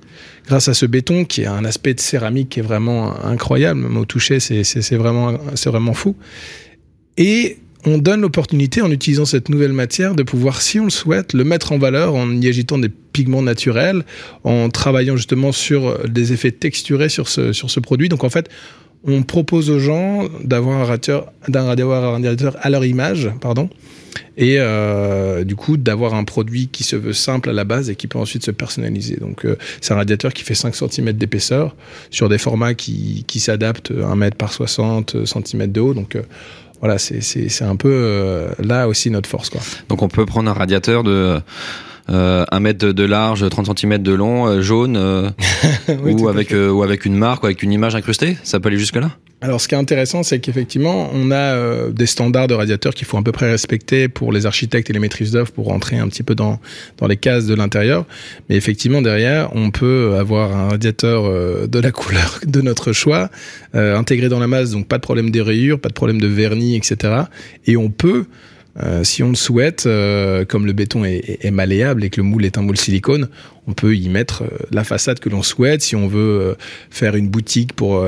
grâce 0.48 0.68
à 0.68 0.74
ce 0.74 0.88
béton 0.88 1.24
qui 1.24 1.46
a 1.46 1.54
un 1.54 1.66
aspect 1.66 1.94
de 1.94 2.00
céramique 2.00 2.50
qui 2.50 2.60
est 2.62 2.64
vraiment 2.64 3.16
incroyable. 3.24 3.82
Même 3.82 3.98
au 3.98 4.06
toucher, 4.06 4.40
c'est 4.40 4.96
vraiment, 4.96 5.38
c'est 5.54 5.70
vraiment 5.70 5.94
fou. 5.94 6.16
Et 7.18 7.58
on 7.86 7.98
donne 7.98 8.22
l'opportunité, 8.22 8.82
en 8.82 8.92
utilisant 8.92 9.26
cette 9.26 9.50
nouvelle 9.50 9.74
matière, 9.74 10.16
de 10.16 10.24
pouvoir, 10.24 10.62
si 10.62 10.80
on 10.80 10.86
le 10.86 10.90
souhaite, 10.90 11.34
le 11.34 11.44
mettre 11.44 11.72
en 11.72 11.78
valeur 11.78 12.16
en 12.16 12.30
y 12.32 12.48
agitant 12.48 12.78
des 12.78 12.90
pigments 12.90 13.42
naturels, 13.42 14.04
en 14.44 14.70
travaillant 14.70 15.18
justement 15.18 15.52
sur 15.52 16.08
des 16.08 16.34
effets 16.34 16.52
texturés 16.52 17.10
sur 17.10 17.28
ce, 17.28 17.54
sur 17.54 17.70
ce 17.70 17.80
produit. 17.80 18.10
Donc 18.10 18.24
en 18.24 18.30
fait, 18.30 18.50
on 19.06 19.24
propose 19.24 19.70
aux 19.70 19.80
gens 19.80 20.28
d'avoir 20.44 20.80
un 20.80 20.86
radiateur, 20.86 21.32
radiateur 21.52 22.56
à 22.62 22.70
leur 22.70 22.86
image, 22.86 23.32
pardon, 23.42 23.70
et 24.38 24.56
euh, 24.60 25.44
du 25.44 25.56
coup 25.56 25.78
d'avoir 25.78 26.14
un 26.14 26.24
produit 26.24 26.68
qui 26.68 26.84
se 26.84 26.96
veut 26.96 27.14
simple 27.14 27.50
à 27.50 27.54
la 27.54 27.66
base 27.66 27.90
et 27.90 27.96
qui 27.96 28.08
peut 28.08 28.20
ensuite 28.20 28.46
se 28.46 28.52
personnaliser. 28.52 29.18
Donc 29.18 29.46
euh, 29.46 29.58
c'est 29.82 29.94
un 29.94 29.98
radiateur 29.98 30.34
qui 30.34 30.44
fait 30.44 30.56
5 30.56 30.76
cm 30.76 31.12
d'épaisseur 31.14 31.76
sur 32.12 32.30
des 32.30 32.38
formats 32.38 32.74
qui, 32.74 33.26
qui 33.28 33.40
s'adaptent 33.40 33.92
1 33.92 34.16
mètre 34.16 34.38
par 34.38 34.54
60 34.54 35.26
cm 35.26 35.72
de 35.72 35.82
haut. 35.82 35.94
Donc 35.94 36.16
euh, 36.16 36.22
voilà, 36.84 36.98
c'est 36.98 37.62
un 37.62 37.78
peu 37.78 37.90
euh, 37.90 38.50
là 38.60 38.90
aussi 38.90 39.10
notre 39.10 39.30
force. 39.30 39.50
Quoi. 39.50 39.62
Donc 39.88 40.02
on 40.02 40.10
peut 40.10 40.26
prendre 40.26 40.52
un 40.52 40.54
radiateur 40.54 41.04
de 41.04 41.40
euh, 42.10 42.44
un 42.52 42.60
mètre 42.60 42.86
de 42.86 43.04
large, 43.06 43.48
30 43.50 43.80
cm 43.80 44.00
de 44.00 44.12
long, 44.12 44.48
euh, 44.48 44.62
jaune, 44.62 44.98
euh, 44.98 45.30
ou 46.04 46.28
avec 46.28 46.52
ou 46.52 46.84
avec 46.84 47.06
une 47.06 47.16
marque, 47.16 47.44
ou 47.44 47.46
avec 47.46 47.64
une 47.64 47.72
image 47.72 47.96
incrustée. 47.96 48.38
Ça 48.44 48.60
peut 48.60 48.68
aller 48.68 48.78
jusque 48.78 48.98
là. 48.98 49.12
Alors, 49.44 49.60
ce 49.60 49.68
qui 49.68 49.76
est 49.76 49.78
intéressant, 49.78 50.24
c'est 50.24 50.40
qu'effectivement, 50.40 51.10
on 51.14 51.30
a 51.30 51.90
des 51.90 52.06
standards 52.06 52.48
de 52.48 52.54
radiateurs 52.54 52.94
qu'il 52.94 53.06
faut 53.06 53.18
à 53.18 53.24
peu 53.24 53.34
près 53.34 53.52
respecter 53.52 54.08
pour 54.08 54.32
les 54.32 54.46
architectes 54.46 54.90
et 54.90 54.94
les 54.94 55.00
maîtrises 55.00 55.32
d'œuvre 55.32 55.52
pour 55.52 55.66
rentrer 55.66 55.98
un 55.98 56.08
petit 56.08 56.24
peu 56.24 56.34
dans 56.34 56.62
dans 56.98 57.08
les 57.08 57.18
cases 57.18 57.46
de 57.46 57.54
l'intérieur. 57.54 58.06
Mais 58.48 58.56
effectivement, 58.56 59.02
derrière, 59.02 59.54
on 59.54 59.70
peut 59.70 60.16
avoir 60.18 60.56
un 60.56 60.70
radiateur 60.70 61.24
de 61.68 61.80
la 61.80 61.92
couleur 62.00 62.40
de 62.48 62.62
notre 62.62 62.94
choix 62.94 63.30
intégré 63.74 64.30
dans 64.30 64.40
la 64.40 64.48
masse, 64.48 64.72
donc 64.72 64.88
pas 64.88 64.98
de 64.98 65.04
problème 65.04 65.30
de 65.30 65.42
rayures, 65.42 65.78
pas 65.78 65.90
de 65.90 65.94
problème 65.94 66.22
de 66.22 66.28
vernis, 66.28 66.78
etc. 66.78 67.14
Et 67.66 67.76
on 67.76 67.90
peut 67.90 68.26
euh, 68.82 69.04
si 69.04 69.22
on 69.22 69.30
le 69.30 69.36
souhaite, 69.36 69.86
euh, 69.86 70.46
comme 70.46 70.66
le 70.66 70.74
béton 70.74 71.06
est, 71.06 71.46
est, 71.46 71.52
malléable 71.52 72.04
et 72.04 72.10
que 72.10 72.20
le 72.20 72.24
moule 72.24 72.44
est 72.44 72.58
un 72.58 72.64
moule 72.64 72.78
silicone, 72.78 73.30
on 73.68 73.74
peut 73.74 73.96
y 73.96 74.10
mettre 74.10 74.44
euh, 74.44 74.48
la 74.72 74.84
façade 74.84 75.20
que 75.20 75.30
l'on 75.30 75.44
souhaite. 75.44 75.82
Si 75.82 75.96
on 75.96 76.08
veut 76.08 76.56
faire 76.90 77.16
une 77.16 77.30
boutique 77.30 77.74
pour 77.74 78.04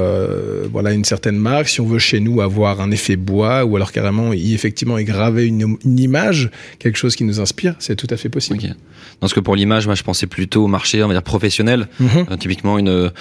voilà 0.71 0.91
une 0.91 1.05
certaine 1.05 1.37
marque, 1.37 1.69
si 1.69 1.81
on 1.81 1.85
veut 1.85 1.99
chez 1.99 2.19
nous 2.19 2.41
avoir 2.41 2.81
un 2.81 2.91
effet 2.91 3.15
bois 3.15 3.65
ou 3.65 3.75
alors 3.75 3.91
carrément 3.91 4.33
y 4.33 4.53
effectivement 4.53 4.97
y 4.97 5.05
graver 5.05 5.45
une, 5.45 5.77
image, 5.85 6.49
quelque 6.79 6.97
chose 6.97 7.15
qui 7.15 7.23
nous 7.23 7.39
inspire, 7.39 7.75
c'est 7.79 7.95
tout 7.95 8.07
à 8.09 8.17
fait 8.17 8.29
possible. 8.29 8.59
Okay. 8.59 8.73
Dans 9.21 9.27
ce 9.27 9.33
que 9.33 9.39
pour 9.39 9.55
l'image, 9.55 9.85
moi 9.85 9.95
je 9.95 10.03
pensais 10.03 10.27
plutôt 10.27 10.65
au 10.65 10.67
marché, 10.67 11.03
on 11.03 11.07
va 11.07 11.13
dire 11.13 11.23
professionnel, 11.23 11.87
mhm. 11.99 12.37
typiquement 12.37 12.77
une 12.77 13.11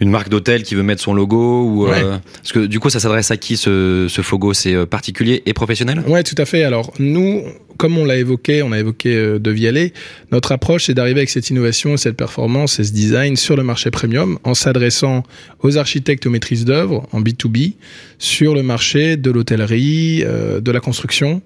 une 0.00 0.10
marque 0.10 0.28
d'hôtel 0.28 0.62
qui 0.62 0.74
veut 0.74 0.82
mettre 0.82 1.02
son 1.02 1.14
logo 1.14 1.64
ou 1.64 1.86
parce 1.86 2.52
que 2.52 2.66
du 2.66 2.80
coup 2.80 2.90
ça 2.90 3.00
s'adresse 3.00 3.30
à 3.30 3.36
qui 3.36 3.56
ce, 3.56 4.06
ce 4.08 4.22
Fogo, 4.22 4.54
c'est 4.54 4.86
particulier 4.86 5.42
et 5.46 5.52
professionnel? 5.52 6.02
Ouais, 6.06 6.22
tout 6.22 6.34
à 6.38 6.44
fait. 6.44 6.64
Alors 6.64 6.92
nous, 6.98 7.42
comme 7.80 7.96
on 7.96 8.04
l'a 8.04 8.18
évoqué, 8.18 8.62
on 8.62 8.72
a 8.72 8.78
évoqué 8.78 9.16
euh, 9.16 9.38
De 9.38 9.50
Vialet, 9.50 9.94
notre 10.32 10.52
approche 10.52 10.84
c'est 10.84 10.92
d'arriver 10.92 11.20
avec 11.20 11.30
cette 11.30 11.48
innovation, 11.48 11.96
cette 11.96 12.14
performance 12.14 12.78
et 12.78 12.84
ce 12.84 12.92
design 12.92 13.36
sur 13.36 13.56
le 13.56 13.62
marché 13.62 13.90
premium 13.90 14.38
en 14.44 14.52
s'adressant 14.52 15.22
aux 15.60 15.78
architectes, 15.78 16.26
aux 16.26 16.30
maîtrises 16.30 16.66
d'œuvre 16.66 17.08
en 17.12 17.22
B2B 17.22 17.76
sur 18.18 18.54
le 18.54 18.62
marché 18.62 19.16
de 19.16 19.30
l'hôtellerie, 19.30 20.22
euh, 20.26 20.60
de 20.60 20.70
la 20.70 20.80
construction, 20.80 21.40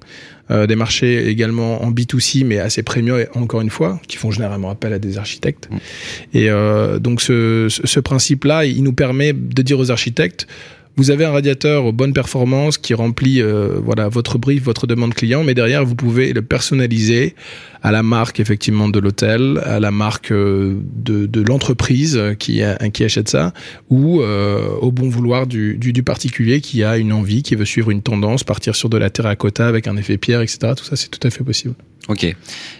euh, 0.50 0.67
des 0.67 0.75
marchés 0.75 1.29
également 1.29 1.85
en 1.85 1.93
B2C 1.93 2.45
mais 2.45 2.59
assez 2.59 2.83
premium 2.83 3.25
encore 3.37 3.61
une 3.61 3.71
fois, 3.71 4.00
qui 4.09 4.17
font 4.17 4.33
généralement 4.33 4.71
appel 4.71 4.93
à 4.93 4.99
des 4.99 5.19
architectes. 5.19 5.69
Mm. 5.71 6.37
Et 6.37 6.49
donc 6.99 7.21
ce, 7.23 7.69
ce 7.69 8.00
principe-là, 8.00 8.64
il 8.64 8.83
nous 8.83 8.93
permet 8.93 9.33
de 9.33 9.62
dire 9.62 9.79
aux 9.79 9.93
architectes 9.93 10.49
Vous 10.97 11.11
avez 11.11 11.25
un 11.25 11.33
radiateur 11.33 11.87
aux 11.87 11.93
bonnes 11.93 12.13
performances 12.13 12.79
qui 12.79 12.95
remplit 12.95 13.43
euh, 13.43 13.81
voilà 13.83 14.09
votre 14.09 14.39
brief, 14.39 14.63
votre 14.63 14.87
demande 14.87 15.13
client, 15.13 15.43
mais 15.43 15.55
derrière 15.55 15.85
vous 15.85 15.97
pouvez 15.97 16.33
le 16.33 16.43
personnaliser 16.43 17.35
à 17.85 17.93
la 17.93 18.03
marque 18.03 18.41
effectivement 18.41 18.88
de 18.88 18.99
l'hôtel, 18.99 19.61
à 19.62 19.79
la 19.79 19.91
marque 19.91 20.33
euh, 20.33 20.81
de, 20.97 21.26
de 21.26 21.43
l'entreprise 21.43 22.21
qui, 22.38 22.62
qui 22.95 23.05
achète 23.05 23.29
ça, 23.29 23.53
ou 23.91 24.23
euh, 24.23 24.71
au 24.81 24.91
bon 24.91 25.11
vouloir 25.11 25.47
du, 25.47 25.76
du, 25.76 25.93
du, 25.93 26.03
particulier 26.03 26.62
qui 26.62 26.83
a 26.83 26.97
une 26.97 27.12
envie, 27.12 27.43
qui 27.43 27.55
veut 27.55 27.67
suivre 27.67 27.91
une 27.91 28.00
tendance, 28.00 28.43
partir 28.43 28.75
sur 28.75 28.88
de 28.88 28.97
la 28.97 29.11
terracotta 29.11 29.69
avec 29.69 29.87
un 29.87 29.99
effet 29.99 30.17
pierre, 30.17 30.41
etc. 30.41 30.73
Tout 30.75 30.85
ça 30.85 30.97
c'est 30.97 31.11
tout 31.11 31.25
à 31.26 31.31
fait 31.31 31.45
possible. 31.45 31.75
Ok. 32.09 32.35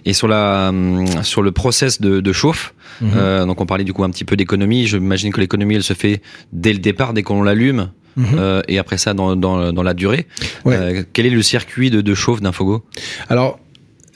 Et 0.06 0.12
sur 0.14 0.26
la 0.26 0.70
hum, 0.70 1.06
sur 1.23 1.42
le 1.42 1.52
process 1.52 2.00
de, 2.00 2.20
de 2.20 2.32
chauffe, 2.32 2.75
mhm. 3.02 3.11
euh, 3.14 3.44
donc 3.44 3.61
on 3.61 3.66
parlait 3.66 3.84
du 3.84 3.92
coup 3.92 4.04
un 4.04 4.11
petit 4.11 4.25
peu 4.25 4.37
d'économie. 4.37 4.87
Je 4.87 4.96
m'imagine 4.96 5.32
que 5.32 5.40
l'économie 5.40 5.75
elle 5.75 5.82
se 5.82 5.94
fait 5.94 6.23
dès 6.52 6.73
le 6.73 6.78
départ, 6.78 7.12
dès 7.12 7.23
qu'on 7.23 7.42
l'allume. 7.42 7.90
Mhm. 8.16 8.26
Euh, 8.38 8.62
et 8.68 8.78
après 8.78 8.96
ça 8.96 9.12
dans, 9.12 9.34
dans, 9.34 9.73
dans 9.73 9.82
la 9.82 9.92
durée. 9.92 10.26
Euh, 10.66 11.02
quel 11.12 11.26
est 11.26 11.30
le 11.30 11.42
circuit 11.42 11.90
de, 11.90 12.00
de 12.00 12.14
chauffe 12.14 12.40
d'un 12.40 12.52
Fogo? 12.52 12.84
Alors, 13.28 13.58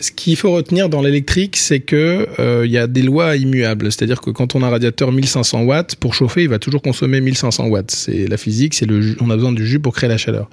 ce 0.01 0.13
qu'il 0.13 0.37
faut 0.37 0.53
retenir 0.53 0.89
dans 0.89 1.03
l'électrique, 1.03 1.57
c'est 1.57 1.81
que 1.81 2.29
euh, 2.39 2.63
il 2.65 2.71
y 2.71 2.79
a 2.79 2.87
des 2.87 3.03
lois 3.03 3.37
immuables. 3.37 3.91
C'est-à-dire 3.91 4.21
que 4.21 4.31
quand 4.31 4.55
on 4.55 4.63
a 4.63 4.67
un 4.67 4.71
radiateur 4.71 5.11
1500 5.11 5.63
watts, 5.63 5.97
pour 5.97 6.15
chauffer, 6.15 6.43
il 6.43 6.49
va 6.49 6.59
toujours 6.59 6.83
consommer 6.83 7.21
1500 7.21 7.67
watts. 7.67 7.91
C'est 7.91 8.27
la 8.27 8.37
physique, 8.37 8.75
c'est 8.75 8.87
le, 8.87 9.17
on 9.21 9.31
a 9.31 9.35
besoin 9.35 9.53
du 9.53 9.67
jus 9.67 9.81
pour 9.81 9.95
créer 9.95 10.09
la 10.09 10.19
chaleur. 10.19 10.49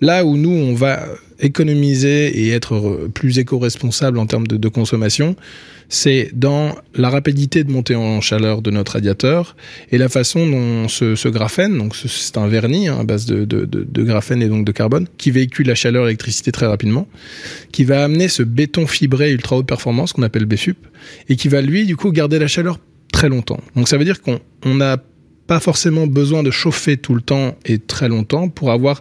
Là 0.00 0.24
où 0.24 0.36
nous, 0.36 0.50
on 0.50 0.74
va 0.74 1.06
économiser 1.40 2.28
et 2.28 2.50
être 2.50 3.08
plus 3.12 3.38
éco-responsable 3.38 4.18
en 4.18 4.26
termes 4.26 4.46
de, 4.46 4.68
consommation, 4.68 5.36
c'est 5.88 6.30
dans 6.34 6.74
la 6.94 7.10
rapidité 7.10 7.62
de 7.62 7.70
montée 7.70 7.94
en 7.94 8.20
chaleur 8.20 8.62
de 8.62 8.70
notre 8.70 8.92
radiateur 8.92 9.54
et 9.92 9.98
la 9.98 10.08
façon 10.08 10.46
dont 10.46 10.88
ce, 10.88 11.28
graphène, 11.28 11.78
donc 11.78 11.94
c'est 11.94 12.38
un 12.38 12.48
vernis 12.48 12.88
hein, 12.88 12.98
à 13.00 13.04
base 13.04 13.26
de, 13.26 13.44
de, 13.44 13.64
de, 13.64 14.02
graphène 14.02 14.42
et 14.42 14.48
donc 14.48 14.64
de 14.64 14.72
carbone, 14.72 15.06
qui 15.18 15.30
véhicule 15.30 15.68
la 15.68 15.74
chaleur 15.74 16.04
et 16.04 16.06
l'électricité 16.06 16.52
très 16.52 16.66
rapidement, 16.66 17.06
qui 17.70 17.84
va 17.84 18.04
amener 18.04 18.28
ce 18.28 18.42
béton 18.42 18.86
fibré 18.86 19.30
ultra 19.32 19.56
haute 19.56 19.66
performance 19.66 20.12
qu'on 20.12 20.22
appelle 20.22 20.46
BFUP 20.46 20.78
et 21.28 21.36
qui 21.36 21.48
va 21.48 21.60
lui 21.60 21.86
du 21.86 21.96
coup 21.96 22.10
garder 22.10 22.38
la 22.38 22.48
chaleur 22.48 22.80
très 23.12 23.28
longtemps. 23.28 23.60
Donc 23.76 23.88
ça 23.88 23.96
veut 23.96 24.04
dire 24.04 24.20
qu'on 24.20 24.40
n'a 24.74 24.98
pas 25.46 25.60
forcément 25.60 26.06
besoin 26.06 26.42
de 26.42 26.50
chauffer 26.50 26.96
tout 26.96 27.14
le 27.14 27.20
temps 27.20 27.56
et 27.64 27.78
très 27.78 28.08
longtemps 28.08 28.48
pour 28.48 28.72
avoir 28.72 29.00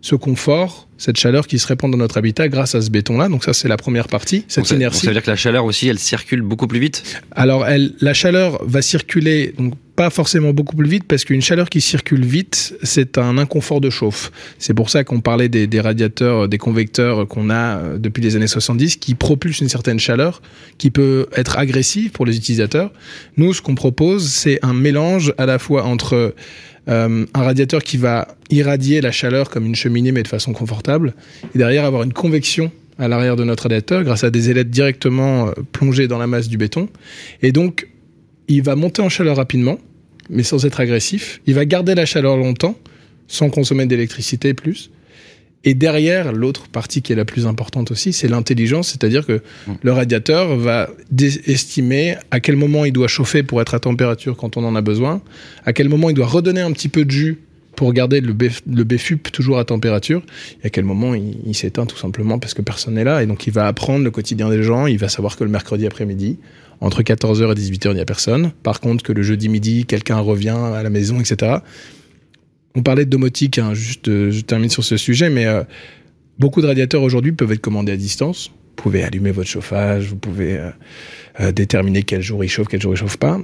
ce 0.00 0.14
confort, 0.14 0.88
cette 0.96 1.16
chaleur 1.16 1.46
qui 1.46 1.58
se 1.58 1.66
répand 1.66 1.90
dans 1.90 1.98
notre 1.98 2.18
habitat 2.18 2.48
grâce 2.48 2.74
à 2.74 2.82
ce 2.82 2.90
béton-là. 2.90 3.28
Donc 3.28 3.44
ça, 3.44 3.52
c'est 3.52 3.68
la 3.68 3.76
première 3.76 4.08
partie, 4.08 4.44
cette 4.48 4.64
donc 4.64 4.72
inertie. 4.72 4.98
Ça, 4.98 5.02
ça 5.02 5.06
veut 5.08 5.14
dire 5.14 5.22
que 5.22 5.30
la 5.30 5.36
chaleur 5.36 5.64
aussi, 5.64 5.88
elle 5.88 5.98
circule 5.98 6.42
beaucoup 6.42 6.66
plus 6.66 6.78
vite? 6.78 7.22
Alors, 7.32 7.66
elle, 7.66 7.94
la 8.00 8.14
chaleur 8.14 8.64
va 8.64 8.82
circuler, 8.82 9.54
donc 9.58 9.74
pas 9.98 10.10
forcément 10.10 10.52
beaucoup 10.52 10.76
plus 10.76 10.88
vite, 10.88 11.02
parce 11.08 11.24
qu'une 11.24 11.42
chaleur 11.42 11.68
qui 11.68 11.80
circule 11.80 12.24
vite, 12.24 12.76
c'est 12.84 13.18
un 13.18 13.36
inconfort 13.36 13.80
de 13.80 13.90
chauffe. 13.90 14.30
C'est 14.60 14.72
pour 14.72 14.90
ça 14.90 15.02
qu'on 15.02 15.20
parlait 15.20 15.48
des, 15.48 15.80
radiateurs, 15.80 16.48
des 16.48 16.56
convecteurs 16.56 17.26
qu'on 17.26 17.50
a 17.50 17.78
euh, 17.78 17.98
depuis 17.98 18.22
les 18.22 18.36
années 18.36 18.46
70, 18.46 18.94
qui 18.98 19.16
propulsent 19.16 19.58
une 19.60 19.68
certaine 19.68 19.98
chaleur, 19.98 20.40
qui 20.78 20.92
peut 20.92 21.26
être 21.34 21.58
agressive 21.58 22.12
pour 22.12 22.26
les 22.26 22.36
utilisateurs. 22.36 22.92
Nous, 23.38 23.52
ce 23.54 23.60
qu'on 23.60 23.74
propose, 23.74 24.28
c'est 24.28 24.60
un 24.62 24.72
mélange 24.72 25.34
à 25.36 25.46
la 25.46 25.58
fois 25.58 25.82
entre 25.82 26.32
euh, 26.88 27.26
un 27.34 27.42
radiateur 27.42 27.82
qui 27.82 27.96
va 27.96 28.28
irradier 28.50 29.00
la 29.00 29.10
chaleur 29.10 29.50
comme 29.50 29.66
une 29.66 29.74
cheminée 29.74 30.12
mais 30.12 30.22
de 30.22 30.28
façon 30.28 30.52
confortable 30.52 31.14
et 31.56 31.58
derrière 31.58 31.84
avoir 31.84 32.04
une 32.04 32.12
convection 32.12 32.70
à 33.00 33.08
l'arrière 33.08 33.34
de 33.34 33.42
notre 33.42 33.64
radiateur 33.64 34.04
grâce 34.04 34.22
à 34.22 34.30
des 34.30 34.48
ailettes 34.48 34.70
directement 34.70 35.48
euh, 35.48 35.52
plongées 35.72 36.06
dans 36.06 36.18
la 36.18 36.28
masse 36.28 36.48
du 36.48 36.56
béton 36.56 36.88
et 37.42 37.50
donc 37.50 37.88
il 38.46 38.62
va 38.62 38.76
monter 38.76 39.02
en 39.02 39.10
chaleur 39.10 39.36
rapidement 39.36 39.78
mais 40.30 40.42
sans 40.42 40.64
être 40.66 40.80
agressif 40.80 41.40
il 41.46 41.54
va 41.54 41.64
garder 41.64 41.94
la 41.94 42.06
chaleur 42.06 42.36
longtemps 42.36 42.76
sans 43.26 43.50
consommer 43.50 43.86
d'électricité 43.86 44.54
plus 44.54 44.90
et 45.64 45.74
derrière, 45.74 46.32
l'autre 46.32 46.68
partie 46.68 47.02
qui 47.02 47.12
est 47.12 47.16
la 47.16 47.24
plus 47.24 47.46
importante 47.46 47.90
aussi, 47.90 48.12
c'est 48.12 48.28
l'intelligence, 48.28 48.90
c'est-à-dire 48.90 49.26
que 49.26 49.42
mmh. 49.66 49.72
le 49.82 49.92
radiateur 49.92 50.56
va 50.56 50.88
estimer 51.46 52.16
à 52.30 52.40
quel 52.40 52.56
moment 52.56 52.84
il 52.84 52.92
doit 52.92 53.08
chauffer 53.08 53.42
pour 53.42 53.60
être 53.60 53.74
à 53.74 53.80
température 53.80 54.36
quand 54.36 54.56
on 54.56 54.64
en 54.64 54.76
a 54.76 54.80
besoin, 54.80 55.20
à 55.66 55.72
quel 55.72 55.88
moment 55.88 56.10
il 56.10 56.14
doit 56.14 56.26
redonner 56.26 56.60
un 56.60 56.70
petit 56.72 56.88
peu 56.88 57.04
de 57.04 57.10
jus 57.10 57.38
pour 57.74 57.92
garder 57.92 58.20
le, 58.20 58.32
BF, 58.32 58.62
le 58.72 58.82
BFUP 58.84 59.30
toujours 59.30 59.58
à 59.58 59.64
température, 59.64 60.22
et 60.62 60.68
à 60.68 60.70
quel 60.70 60.84
moment 60.84 61.14
il, 61.14 61.36
il 61.44 61.54
s'éteint 61.54 61.86
tout 61.86 61.96
simplement 61.96 62.38
parce 62.38 62.54
que 62.54 62.62
personne 62.62 62.94
n'est 62.94 63.04
là, 63.04 63.22
et 63.22 63.26
donc 63.26 63.46
il 63.46 63.52
va 63.52 63.66
apprendre 63.66 64.04
le 64.04 64.10
quotidien 64.10 64.48
des 64.50 64.62
gens, 64.62 64.86
il 64.86 64.98
va 64.98 65.08
savoir 65.08 65.36
que 65.36 65.44
le 65.44 65.50
mercredi 65.50 65.86
après-midi, 65.86 66.38
entre 66.80 67.02
14h 67.02 67.50
et 67.50 67.54
18h, 67.54 67.90
il 67.90 67.94
n'y 67.94 68.00
a 68.00 68.04
personne. 68.04 68.52
Par 68.62 68.80
contre, 68.80 69.02
que 69.02 69.12
le 69.12 69.22
jeudi 69.22 69.48
midi, 69.48 69.84
quelqu'un 69.84 70.18
revient 70.18 70.56
à 70.74 70.82
la 70.82 70.90
maison, 70.90 71.20
etc 71.20 71.58
on 72.78 72.82
parlait 72.82 73.04
de 73.04 73.10
domotique, 73.10 73.58
hein, 73.58 73.74
juste, 73.74 74.08
euh, 74.08 74.30
je 74.30 74.40
termine 74.40 74.70
sur 74.70 74.84
ce 74.84 74.96
sujet, 74.96 75.30
mais 75.30 75.46
euh, 75.46 75.64
beaucoup 76.38 76.62
de 76.62 76.66
radiateurs 76.66 77.02
aujourd'hui 77.02 77.32
peuvent 77.32 77.50
être 77.52 77.60
commandés 77.60 77.92
à 77.92 77.96
distance. 77.96 78.48
Vous 78.48 78.82
pouvez 78.82 79.02
allumer 79.02 79.32
votre 79.32 79.48
chauffage, 79.48 80.06
vous 80.06 80.16
pouvez 80.16 80.60
euh, 81.40 81.52
déterminer 81.52 82.04
quel 82.04 82.22
jour 82.22 82.44
il 82.44 82.48
chauffe, 82.48 82.68
quel 82.68 82.80
jour 82.80 82.94
il 82.94 82.96
chauffe 82.96 83.16
pas. 83.16 83.40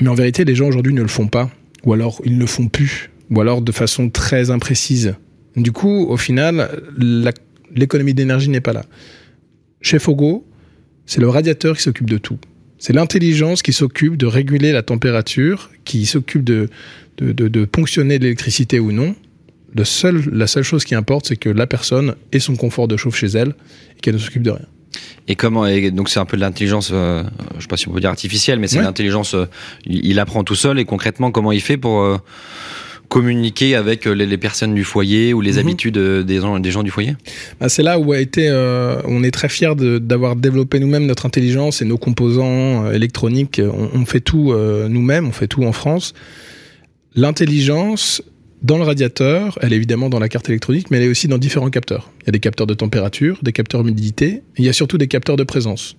Mais 0.00 0.08
en 0.08 0.14
vérité, 0.14 0.44
les 0.44 0.54
gens 0.54 0.66
aujourd'hui 0.66 0.94
ne 0.94 1.02
le 1.02 1.08
font 1.08 1.26
pas, 1.26 1.50
ou 1.84 1.92
alors 1.92 2.22
ils 2.24 2.34
ne 2.34 2.40
le 2.40 2.46
font 2.46 2.68
plus, 2.68 3.10
ou 3.30 3.40
alors 3.40 3.60
de 3.60 3.72
façon 3.72 4.08
très 4.08 4.50
imprécise. 4.50 5.14
Du 5.56 5.72
coup, 5.72 6.06
au 6.08 6.16
final, 6.16 6.82
l'économie 7.74 8.14
d'énergie 8.14 8.48
n'est 8.48 8.60
pas 8.60 8.72
là. 8.72 8.84
Chez 9.82 9.98
Fogo, 9.98 10.46
c'est 11.04 11.20
le 11.20 11.28
radiateur 11.28 11.76
qui 11.76 11.82
s'occupe 11.82 12.08
de 12.08 12.18
tout. 12.18 12.38
C'est 12.78 12.92
l'intelligence 12.92 13.62
qui 13.62 13.72
s'occupe 13.72 14.16
de 14.16 14.26
réguler 14.26 14.72
la 14.72 14.82
température, 14.82 15.70
qui 15.84 16.06
s'occupe 16.06 16.44
de, 16.44 16.68
de, 17.18 17.32
de, 17.32 17.48
de 17.48 17.64
ponctionner 17.64 18.18
l'électricité 18.18 18.78
ou 18.78 18.92
non. 18.92 19.14
Le 19.74 19.84
seul, 19.84 20.22
la 20.32 20.46
seule 20.46 20.62
chose 20.62 20.84
qui 20.84 20.94
importe, 20.94 21.26
c'est 21.26 21.36
que 21.36 21.50
la 21.50 21.66
personne 21.66 22.14
ait 22.32 22.38
son 22.38 22.56
confort 22.56 22.88
de 22.88 22.96
chauffe 22.96 23.16
chez 23.16 23.26
elle 23.26 23.54
et 23.96 24.00
qu'elle 24.00 24.14
ne 24.14 24.18
s'occupe 24.20 24.42
de 24.42 24.50
rien. 24.50 24.66
Et 25.26 25.34
comment 25.34 25.66
et 25.66 25.90
donc 25.90 26.08
c'est 26.08 26.20
un 26.20 26.24
peu 26.24 26.36
de 26.36 26.42
l'intelligence, 26.42 26.90
euh, 26.92 27.22
je 27.56 27.62
sais 27.62 27.68
pas 27.68 27.76
si 27.76 27.88
on 27.88 27.92
peut 27.92 28.00
dire 28.00 28.08
artificielle, 28.08 28.58
mais 28.58 28.66
c'est 28.66 28.78
ouais. 28.78 28.84
l'intelligence. 28.84 29.34
Euh, 29.34 29.44
il 29.84 30.18
apprend 30.18 30.42
tout 30.44 30.54
seul 30.54 30.78
et 30.78 30.84
concrètement 30.84 31.30
comment 31.30 31.52
il 31.52 31.60
fait 31.60 31.76
pour 31.76 32.00
euh, 32.00 32.16
communiquer 33.08 33.74
avec 33.74 34.04
les, 34.04 34.26
les, 34.26 34.38
personnes 34.38 34.74
du 34.74 34.84
foyer 34.84 35.32
ou 35.32 35.40
les 35.40 35.54
mmh. 35.54 35.58
habitudes 35.58 35.98
des 35.98 36.40
gens, 36.40 36.58
des 36.58 36.70
gens 36.70 36.82
du 36.82 36.90
foyer? 36.90 37.16
Bah 37.60 37.68
C'est 37.68 37.82
là 37.82 37.98
où 37.98 38.12
a 38.12 38.20
été, 38.20 38.48
euh, 38.48 39.00
on 39.04 39.22
est 39.22 39.30
très 39.30 39.48
fiers 39.48 39.74
d'avoir 39.74 40.36
développé 40.36 40.78
nous-mêmes 40.78 41.06
notre 41.06 41.26
intelligence 41.26 41.82
et 41.82 41.84
nos 41.84 41.98
composants 41.98 42.86
euh, 42.86 42.92
électroniques. 42.92 43.60
On, 43.64 43.90
on, 43.94 44.04
fait 44.04 44.20
tout 44.20 44.52
euh, 44.52 44.88
nous-mêmes, 44.88 45.26
on 45.26 45.32
fait 45.32 45.48
tout 45.48 45.64
en 45.64 45.72
France. 45.72 46.14
L'intelligence 47.14 48.22
dans 48.62 48.76
le 48.76 48.84
radiateur, 48.84 49.58
elle 49.62 49.72
est 49.72 49.76
évidemment 49.76 50.08
dans 50.08 50.18
la 50.18 50.28
carte 50.28 50.48
électronique, 50.48 50.90
mais 50.90 50.98
elle 50.98 51.04
est 51.04 51.08
aussi 51.08 51.28
dans 51.28 51.38
différents 51.38 51.70
capteurs. 51.70 52.10
Il 52.22 52.26
y 52.26 52.28
a 52.30 52.32
des 52.32 52.40
capteurs 52.40 52.66
de 52.66 52.74
température, 52.74 53.38
des 53.42 53.52
capteurs 53.52 53.84
d'humidité, 53.84 54.42
il 54.56 54.64
y 54.64 54.68
a 54.68 54.72
surtout 54.72 54.98
des 54.98 55.08
capteurs 55.08 55.36
de 55.36 55.44
présence. 55.44 55.96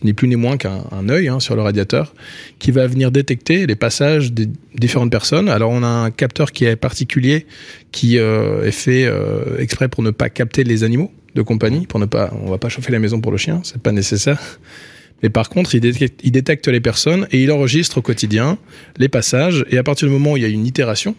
Ce 0.00 0.06
n'est 0.06 0.14
plus 0.14 0.28
ni 0.28 0.36
moins 0.36 0.56
qu'un 0.56 1.08
œil 1.10 1.28
hein, 1.28 1.40
sur 1.40 1.56
le 1.56 1.62
radiateur 1.62 2.14
qui 2.58 2.70
va 2.70 2.86
venir 2.86 3.10
détecter 3.10 3.66
les 3.66 3.76
passages 3.76 4.32
des 4.32 4.48
différentes 4.74 5.10
personnes. 5.10 5.48
Alors 5.50 5.70
on 5.70 5.82
a 5.82 5.88
un 5.88 6.10
capteur 6.10 6.52
qui 6.52 6.64
est 6.64 6.76
particulier, 6.76 7.46
qui 7.92 8.18
euh, 8.18 8.64
est 8.64 8.70
fait 8.70 9.04
euh, 9.04 9.58
exprès 9.58 9.88
pour 9.88 10.02
ne 10.02 10.10
pas 10.10 10.30
capter 10.30 10.64
les 10.64 10.84
animaux 10.84 11.12
de 11.34 11.42
compagnie, 11.42 11.86
pour 11.86 12.00
ne 12.00 12.06
pas, 12.06 12.32
on 12.42 12.50
va 12.50 12.56
pas 12.56 12.70
chauffer 12.70 12.92
la 12.92 12.98
maison 12.98 13.20
pour 13.20 13.30
le 13.30 13.36
chien, 13.36 13.60
c'est 13.62 13.80
pas 13.82 13.92
nécessaire. 13.92 14.40
Mais 15.22 15.28
par 15.28 15.50
contre, 15.50 15.74
il 15.74 15.80
détecte, 15.80 16.20
il 16.24 16.32
détecte 16.32 16.66
les 16.68 16.80
personnes 16.80 17.26
et 17.30 17.42
il 17.42 17.52
enregistre 17.52 17.98
au 17.98 18.02
quotidien 18.02 18.56
les 18.96 19.10
passages. 19.10 19.66
Et 19.70 19.76
à 19.76 19.82
partir 19.82 20.08
du 20.08 20.14
moment 20.14 20.32
où 20.32 20.36
il 20.38 20.42
y 20.42 20.46
a 20.46 20.48
une 20.48 20.64
itération, 20.64 21.14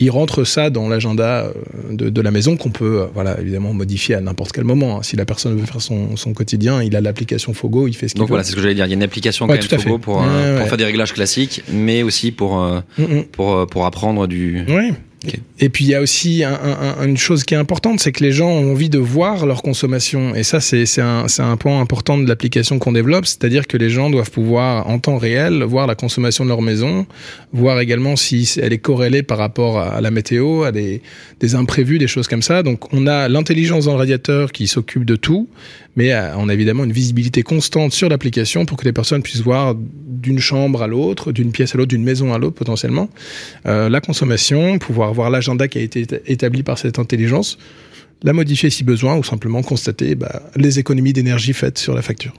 il 0.00 0.10
rentre 0.10 0.44
ça 0.44 0.70
dans 0.70 0.88
l'agenda 0.88 1.44
euh, 1.46 1.52
de, 1.90 2.08
de, 2.08 2.20
la 2.20 2.30
maison 2.30 2.56
qu'on 2.56 2.70
peut, 2.70 3.02
euh, 3.02 3.06
voilà, 3.14 3.40
évidemment 3.40 3.72
modifier 3.72 4.14
à 4.14 4.20
n'importe 4.20 4.52
quel 4.52 4.64
moment. 4.64 4.98
Hein. 4.98 5.02
Si 5.02 5.16
la 5.16 5.24
personne 5.24 5.56
veut 5.58 5.66
faire 5.66 5.80
son, 5.82 6.16
son 6.16 6.32
quotidien, 6.34 6.82
il 6.82 6.94
a 6.96 7.00
l'application 7.00 7.52
Fogo, 7.54 7.88
il 7.88 7.94
fait 7.94 8.08
ce 8.08 8.14
qu'il 8.14 8.20
Donc 8.20 8.28
veut. 8.28 8.32
voilà, 8.32 8.44
c'est 8.44 8.52
ce 8.52 8.56
que 8.56 8.62
j'allais 8.62 8.74
dire. 8.74 8.86
Il 8.86 8.90
y 8.90 8.92
a 8.92 8.94
une 8.94 9.02
application 9.02 9.46
ouais, 9.46 9.58
quand 9.58 9.72
même 9.72 9.80
Fogo 9.80 9.98
pour, 9.98 10.22
euh, 10.22 10.26
ouais, 10.54 10.58
pour 10.60 10.68
faire 10.68 10.76
des 10.78 10.84
réglages 10.84 11.12
classiques, 11.12 11.62
mais 11.72 12.02
aussi 12.02 12.30
pour 12.32 12.62
euh, 12.62 12.80
mm 12.98 13.04
-hmm. 13.04 13.24
pour 13.24 13.66
pour 13.66 13.86
apprendre 13.86 14.26
du. 14.26 14.64
Oui. 14.68 14.92
Et 15.58 15.68
puis 15.68 15.84
il 15.84 15.90
y 15.90 15.94
a 15.94 16.00
aussi 16.00 16.44
un, 16.44 16.52
un, 16.52 17.04
une 17.04 17.16
chose 17.16 17.42
qui 17.42 17.54
est 17.54 17.56
importante, 17.56 17.98
c'est 17.98 18.12
que 18.12 18.22
les 18.22 18.30
gens 18.30 18.48
ont 18.48 18.70
envie 18.70 18.88
de 18.88 18.98
voir 18.98 19.46
leur 19.46 19.62
consommation. 19.62 20.34
Et 20.36 20.44
ça, 20.44 20.60
c'est 20.60 20.86
un, 21.00 21.26
un 21.38 21.56
point 21.56 21.80
important 21.80 22.18
de 22.18 22.28
l'application 22.28 22.78
qu'on 22.78 22.92
développe, 22.92 23.26
c'est-à-dire 23.26 23.66
que 23.66 23.76
les 23.76 23.90
gens 23.90 24.10
doivent 24.10 24.30
pouvoir 24.30 24.88
en 24.88 25.00
temps 25.00 25.18
réel 25.18 25.64
voir 25.64 25.88
la 25.88 25.96
consommation 25.96 26.44
de 26.44 26.50
leur 26.50 26.62
maison, 26.62 27.06
voir 27.52 27.80
également 27.80 28.14
si 28.14 28.48
elle 28.62 28.72
est 28.72 28.78
corrélée 28.78 29.24
par 29.24 29.38
rapport 29.38 29.80
à 29.80 30.00
la 30.00 30.12
météo, 30.12 30.62
à 30.62 30.70
des, 30.70 31.02
imprévus, 31.54 31.98
des 31.98 32.06
choses 32.06 32.28
comme 32.28 32.42
ça. 32.42 32.62
Donc 32.62 32.92
on 32.92 33.08
a 33.08 33.28
l'intelligence 33.28 33.86
dans 33.86 33.92
le 33.92 33.98
radiateur 33.98 34.52
qui 34.52 34.68
s'occupe 34.68 35.04
de 35.04 35.16
tout, 35.16 35.48
mais 35.96 36.14
on 36.36 36.48
a 36.48 36.54
évidemment 36.54 36.84
une 36.84 36.92
visibilité 36.92 37.42
constante 37.42 37.92
sur 37.92 38.08
l'application 38.08 38.66
pour 38.66 38.76
que 38.76 38.84
les 38.84 38.92
personnes 38.92 39.22
puissent 39.22 39.42
voir 39.42 39.74
d'une 39.74 40.38
chambre 40.38 40.82
à 40.82 40.86
l'autre, 40.86 41.32
d'une 41.32 41.52
pièce 41.52 41.74
à 41.74 41.78
l'autre, 41.78 41.88
d'une 41.88 42.04
maison 42.04 42.34
à 42.34 42.38
l'autre 42.38 42.56
potentiellement, 42.56 43.08
euh, 43.66 43.88
la 43.88 44.00
consommation, 44.00 44.78
pouvoir 45.08 45.28
voir 45.28 45.30
l'agenda 45.30 45.68
qui 45.68 45.78
a 45.78 45.82
été 45.82 46.06
établi 46.26 46.62
par 46.62 46.78
cette 46.78 46.98
intelligence, 46.98 47.58
la 48.22 48.32
modifier 48.32 48.70
si 48.70 48.84
besoin 48.84 49.16
ou 49.16 49.24
simplement 49.24 49.62
constater 49.62 50.14
bah, 50.14 50.42
les 50.56 50.78
économies 50.78 51.12
d'énergie 51.12 51.52
faites 51.52 51.78
sur 51.78 51.94
la 51.94 52.02
facture. 52.02 52.34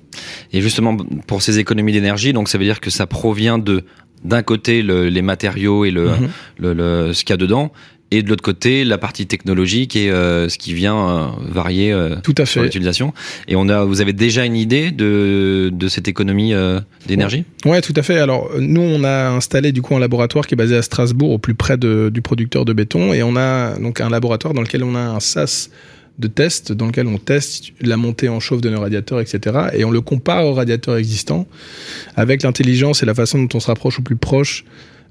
Et 0.52 0.62
justement, 0.62 0.98
pour 1.28 1.42
ces 1.42 1.60
économies 1.60 1.94
d'énergie, 1.94 2.34
donc 2.34 2.50
ça 2.50 2.58
veut 2.58 2.66
dire 2.66 2.80
que 2.80 2.90
ça 2.90 3.08
provient 3.08 3.58
de 3.58 3.84
d'un 4.26 4.44
côté 4.44 4.82
le, 4.82 5.08
les 5.08 5.22
matériaux 5.22 5.86
et 5.86 5.92
le, 5.92 6.10
mmh. 6.10 6.30
le, 6.58 6.74
le 6.74 7.14
ce 7.14 7.24
qu'il 7.24 7.30
y 7.30 7.36
a 7.36 7.38
dedans 7.38 7.72
et 8.12 8.24
de 8.24 8.30
l'autre 8.30 8.44
côté 8.44 8.84
la 8.84 8.98
partie 8.98 9.28
technologique 9.28 9.96
et 9.96 10.08
ce 10.10 10.58
qui 10.58 10.74
vient 10.74 11.36
varier 11.48 11.96
tout 12.24 12.36
à 12.38 12.46
fait 12.46 12.62
l'utilisation. 12.62 13.14
Et 13.48 13.56
on 13.56 13.70
a, 13.70 13.84
vous 13.86 14.02
avez 14.02 14.14
déjà 14.14 14.46
une 14.46 14.56
idée 14.56 14.92
de, 14.92 15.70
de 15.72 15.88
cette 15.88 16.08
économie 16.08 16.54
d'énergie? 17.08 17.44
Ouais, 17.66 17.82
tout 17.82 17.94
à 17.96 18.02
fait. 18.02 18.18
Alors 18.18 18.50
nous, 18.60 18.82
on 18.82 19.04
a 19.04 19.30
installé 19.30 19.72
du 19.72 19.82
coup 19.82 19.96
un 19.96 20.00
laboratoire 20.00 20.48
qui 20.48 20.56
est 20.56 20.58
basé 20.58 20.76
à 20.76 20.82
Strasbourg, 20.82 21.32
au 21.32 21.38
plus 21.38 21.56
près 21.56 21.78
de, 21.78 22.10
du 22.14 22.22
producteur 22.22 22.66
de 22.66 22.74
béton, 22.74 23.14
et 23.14 23.24
on 23.24 23.36
a 23.36 23.78
donc 23.78 24.02
un 24.02 24.10
laboratoire 24.10 24.54
dans 24.54 24.62
lequel 24.62 24.84
on 24.84 24.96
a 24.96 25.00
un 25.00 25.20
SAS 25.20 25.70
de 26.18 26.28
test 26.28 26.74
dans 26.74 26.88
lequel 26.88 27.08
on 27.08 27.18
teste 27.18 27.68
la 27.80 27.96
montée 27.96 28.28
en 28.28 28.42
chauffe 28.42 28.60
de 28.60 28.70
nos 28.70 28.82
radiateurs, 28.82 29.22
etc. 29.22 29.70
Et 29.74 29.86
on 29.86 29.92
le 29.92 30.02
compare 30.02 30.46
aux 30.46 30.54
radiateurs 30.54 30.98
existants 30.98 31.48
avec 32.18 32.44
l'intelligence 32.44 33.02
et 33.04 33.06
la 33.06 33.14
façon 33.14 33.42
dont 33.42 33.48
on 33.54 33.62
se 33.62 33.68
rapproche 33.68 34.00
au 34.00 34.02
plus 34.02 34.18
proche 34.18 34.66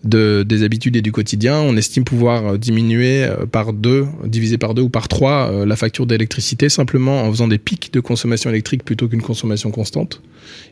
de, 0.04 0.44
des 0.46 0.62
habitudes 0.62 0.96
et 0.96 1.02
du 1.02 1.10
quotidien, 1.10 1.58
on 1.58 1.76
estime 1.76 2.04
pouvoir 2.04 2.46
euh, 2.46 2.58
diminuer 2.58 3.24
euh, 3.24 3.46
par 3.46 3.72
deux, 3.72 4.06
diviser 4.24 4.56
par 4.56 4.74
deux 4.74 4.82
ou 4.82 4.88
par 4.88 5.08
trois 5.08 5.50
euh, 5.50 5.66
la 5.66 5.76
facture 5.76 6.06
d'électricité 6.06 6.68
simplement 6.68 7.22
en 7.22 7.30
faisant 7.30 7.48
des 7.48 7.58
pics 7.58 7.92
de 7.92 8.00
consommation 8.00 8.50
électrique 8.50 8.84
plutôt 8.84 9.08
qu'une 9.08 9.22
consommation 9.22 9.70
constante. 9.70 10.22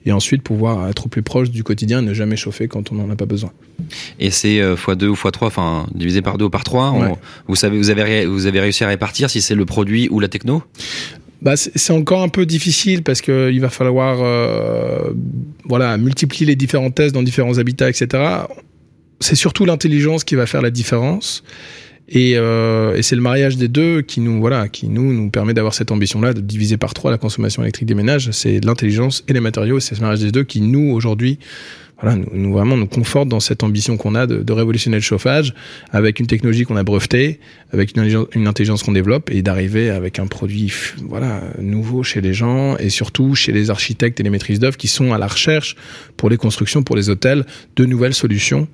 Et 0.06 0.12
ensuite 0.12 0.42
pouvoir 0.42 0.88
être 0.88 1.06
au 1.06 1.09
plus 1.09 1.23
proche 1.23 1.50
du 1.50 1.64
quotidien 1.64 2.00
et 2.00 2.04
ne 2.04 2.14
jamais 2.14 2.37
chauffer 2.37 2.68
quand 2.68 2.92
on 2.92 2.95
n'en 2.95 3.11
a 3.11 3.16
pas 3.16 3.26
besoin. 3.26 3.50
Et 4.21 4.30
c'est 4.30 4.59
x2 4.59 5.06
ou 5.06 5.14
x3, 5.14 5.47
enfin 5.47 5.87
divisé 5.95 6.23
par 6.23 6.38
deux 6.38 6.47
ou 6.47 6.50
par 6.50 6.64
trois. 6.64 7.18
vous 7.47 7.56
savez, 7.56 7.76
vous 7.76 7.90
avez, 7.90 8.25
vous 8.25 8.47
avez 8.47 8.61
réussi 8.61 8.85
à 8.85 8.88
répartir 8.88 9.28
si 9.28 9.42
c'est 9.42 9.54
le 9.54 9.66
produit 9.66 10.09
ou 10.11 10.21
la 10.21 10.28
techno? 10.28 10.62
Bah, 11.42 11.56
c'est 11.56 11.92
encore 11.92 12.23
un 12.23 12.28
peu 12.28 12.47
difficile 12.47 13.02
parce 13.02 13.21
qu'il 13.21 13.61
va 13.61 13.68
falloir 13.68 14.16
voilà 15.64 15.99
multiplier 15.99 16.47
les 16.47 16.56
différents 16.56 16.90
tests 16.90 17.14
dans 17.14 17.23
différents 17.23 17.59
habitats, 17.59 17.90
etc 17.90 18.47
c'est 19.21 19.35
surtout 19.35 19.65
l'intelligence 19.65 20.25
qui 20.25 20.35
va 20.35 20.47
faire 20.47 20.63
la 20.63 20.71
différence. 20.71 21.43
Et, 22.09 22.35
euh, 22.37 22.95
et 22.95 23.03
c'est 23.03 23.17
le 23.17 23.23
mariage 23.23 23.57
des 23.57 23.69
deux 23.69 24.01
qui 24.01 24.21
nous, 24.21 24.41
voilà, 24.41 24.69
qui 24.69 24.89
nous, 24.89 25.13
nous 25.13 25.31
permet 25.31 25.55
d'avoir 25.55 25.75
cette 25.75 25.91
ambition-là 25.91 26.35
de 26.35 26.41
diviser 26.41 26.77
par 26.77 26.95
trois 26.95 27.11
la 27.11 27.19
consommation 27.19 27.63
électrique 27.63 27.89
des 27.89 27.95
ménages. 27.95 28.31
C'est 28.31 28.65
l'intelligence 28.65 29.25
et 29.27 29.33
les 29.33 29.41
matériaux. 29.41 29.81
C'est 29.81 29.97
ce 29.97 30.01
mariage 30.01 30.21
des 30.21 30.31
deux 30.31 30.45
qui 30.45 30.61
nous, 30.61 30.93
aujourd'hui, 30.93 31.39
voilà, 32.00 32.19
nous, 32.33 32.53
vraiment 32.53 32.76
nous 32.76 32.87
conforte 32.87 33.29
dans 33.29 33.41
cette 33.41 33.62
ambition 33.62 33.97
qu'on 33.97 34.15
a 34.15 34.26
de, 34.26 34.43
de, 34.43 34.53
révolutionner 34.53 34.99
le 34.99 35.03
chauffage 35.03 35.55
avec 35.93 36.21
une 36.21 36.26
technologie 36.26 36.65
qu'on 36.65 36.76
a 36.76 36.83
brevetée, 36.83 37.41
avec 37.73 37.97
une, 37.97 38.26
une 38.35 38.47
intelligence 38.47 38.83
qu'on 38.83 38.93
développe 38.93 39.31
et 39.31 39.41
d'arriver 39.41 39.88
avec 39.88 40.19
un 40.19 40.26
produit 40.26 40.73
voilà 41.09 41.41
nouveau 41.59 42.03
chez 42.03 42.21
les 42.21 42.35
gens 42.35 42.76
et 42.76 42.91
surtout 42.91 43.35
chez 43.35 43.53
les 43.53 43.71
architectes 43.71 44.21
et 44.21 44.23
les 44.23 44.31
maîtrises 44.31 44.59
d'œuvre 44.59 44.76
qui 44.76 44.88
sont 44.88 45.12
à 45.15 45.19
la 45.19 45.26
recherche 45.26 45.75
pour 46.17 46.29
les 46.29 46.37
constructions, 46.37 46.83
pour 46.83 46.97
les 46.97 47.09
hôtels, 47.09 47.47
de 47.76 47.85
nouvelles 47.87 48.15
solutions. 48.15 48.69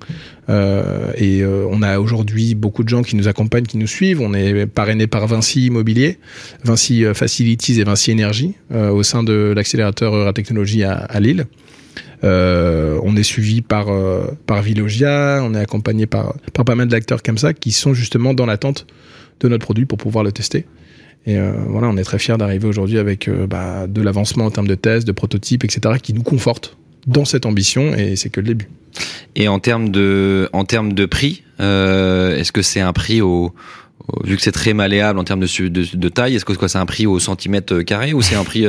Euh, 0.49 1.11
et 1.15 1.41
euh, 1.41 1.65
on 1.69 1.81
a 1.81 1.99
aujourd'hui 1.99 2.55
beaucoup 2.55 2.83
de 2.83 2.89
gens 2.89 3.03
qui 3.03 3.15
nous 3.15 3.27
accompagnent, 3.27 3.65
qui 3.65 3.77
nous 3.77 3.87
suivent. 3.87 4.21
On 4.21 4.33
est 4.33 4.65
parrainé 4.65 5.07
par 5.07 5.25
Vinci 5.27 5.67
Immobilier, 5.67 6.17
Vinci 6.63 7.05
euh, 7.05 7.13
Facilities 7.13 7.79
et 7.79 7.83
Vinci 7.83 8.11
Énergie 8.11 8.55
euh, 8.71 8.89
au 8.89 9.03
sein 9.03 9.23
de 9.23 9.53
l'accélérateur 9.55 10.13
Euratechnologie 10.13 10.83
à, 10.83 10.93
à 10.93 11.19
Lille. 11.19 11.45
Euh, 12.23 12.99
on 13.03 13.15
est 13.17 13.23
suivi 13.23 13.61
par 13.61 13.89
euh, 13.89 14.25
par 14.47 14.61
Vilogia, 14.61 15.41
on 15.43 15.53
est 15.53 15.59
accompagné 15.59 16.05
par 16.05 16.35
par 16.53 16.63
pas 16.63 16.75
mal 16.75 16.87
d'acteurs 16.87 17.21
comme 17.21 17.37
ça 17.37 17.53
qui 17.53 17.71
sont 17.71 17.93
justement 17.93 18.33
dans 18.33 18.45
l'attente 18.45 18.87
de 19.41 19.49
notre 19.49 19.65
produit 19.65 19.85
pour 19.85 19.97
pouvoir 19.97 20.23
le 20.23 20.31
tester. 20.31 20.65
Et 21.25 21.37
euh, 21.37 21.53
voilà, 21.67 21.87
on 21.87 21.97
est 21.97 22.03
très 22.03 22.19
fiers 22.19 22.37
d'arriver 22.37 22.67
aujourd'hui 22.67 22.97
avec 22.97 23.29
bah, 23.29 23.87
de 23.87 24.01
l'avancement 24.01 24.45
en 24.45 24.51
termes 24.51 24.67
de 24.67 24.75
tests, 24.75 25.07
de 25.07 25.11
prototypes, 25.11 25.63
etc., 25.63 25.95
qui 26.01 26.13
nous 26.13 26.23
confortent 26.23 26.77
dans 27.07 27.25
cette 27.25 27.45
ambition 27.45 27.93
et 27.93 28.15
c'est 28.15 28.29
que 28.29 28.39
le 28.39 28.47
début. 28.47 28.69
Et 29.35 29.47
en 29.47 29.59
termes 29.59 29.89
de 29.89 30.49
en 30.53 30.63
termes 30.63 30.93
de 30.93 31.05
prix, 31.05 31.43
est-ce 31.59 32.51
que 32.53 32.61
c'est 32.61 32.81
un 32.81 32.93
prix 32.93 33.21
au 33.21 33.53
vu 34.23 34.35
que 34.35 34.41
c'est 34.41 34.51
très 34.51 34.73
malléable 34.73 35.17
en 35.17 35.23
termes 35.23 35.39
de, 35.39 35.67
de, 35.69 35.85
de 35.95 36.09
taille, 36.09 36.35
est-ce 36.35 36.45
que 36.45 36.67
c'est 36.67 36.77
un 36.77 36.85
prix 36.85 37.05
au 37.05 37.19
centimètre 37.19 37.81
carré 37.81 38.13
ou 38.13 38.21
c'est 38.21 38.35
un 38.35 38.43
prix 38.43 38.65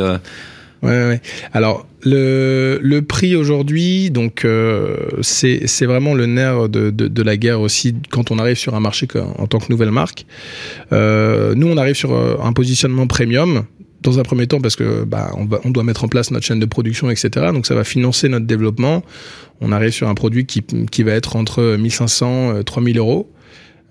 Ouais, 0.84 1.06
ouais. 1.06 1.20
Alors 1.54 1.86
le, 2.02 2.78
le 2.82 3.02
prix 3.02 3.36
aujourd'hui, 3.36 4.10
donc 4.10 4.44
euh, 4.44 4.96
c'est 5.22 5.66
c'est 5.66 5.86
vraiment 5.86 6.12
le 6.12 6.26
nerf 6.26 6.68
de, 6.68 6.90
de, 6.90 7.08
de, 7.08 7.22
la 7.22 7.38
guerre 7.38 7.62
aussi 7.62 7.94
quand 8.10 8.30
on 8.30 8.38
arrive 8.38 8.56
sur 8.56 8.74
un 8.74 8.80
marché 8.80 9.08
en 9.38 9.46
tant 9.46 9.58
que 9.58 9.70
nouvelle 9.70 9.90
marque. 9.90 10.26
Euh, 10.92 11.54
nous, 11.54 11.68
on 11.68 11.78
arrive 11.78 11.94
sur 11.94 12.12
euh, 12.12 12.36
un 12.42 12.52
positionnement 12.52 13.06
premium 13.06 13.64
dans 14.02 14.18
un 14.18 14.22
premier 14.22 14.46
temps 14.46 14.60
parce 14.60 14.76
que 14.76 15.04
bah, 15.04 15.30
on, 15.38 15.46
va, 15.46 15.60
on 15.64 15.70
doit 15.70 15.84
mettre 15.84 16.04
en 16.04 16.08
place 16.08 16.30
notre 16.30 16.44
chaîne 16.44 16.60
de 16.60 16.66
production, 16.66 17.08
etc. 17.08 17.46
Donc 17.54 17.64
ça 17.64 17.74
va 17.74 17.84
financer 17.84 18.28
notre 18.28 18.44
développement. 18.46 19.02
On 19.62 19.72
arrive 19.72 19.92
sur 19.92 20.08
un 20.08 20.14
produit 20.14 20.44
qui, 20.44 20.62
qui 20.62 21.02
va 21.02 21.12
être 21.12 21.36
entre 21.36 21.76
1500 21.76 22.60
et 22.60 22.64
3000 22.64 22.98
euros. 22.98 23.30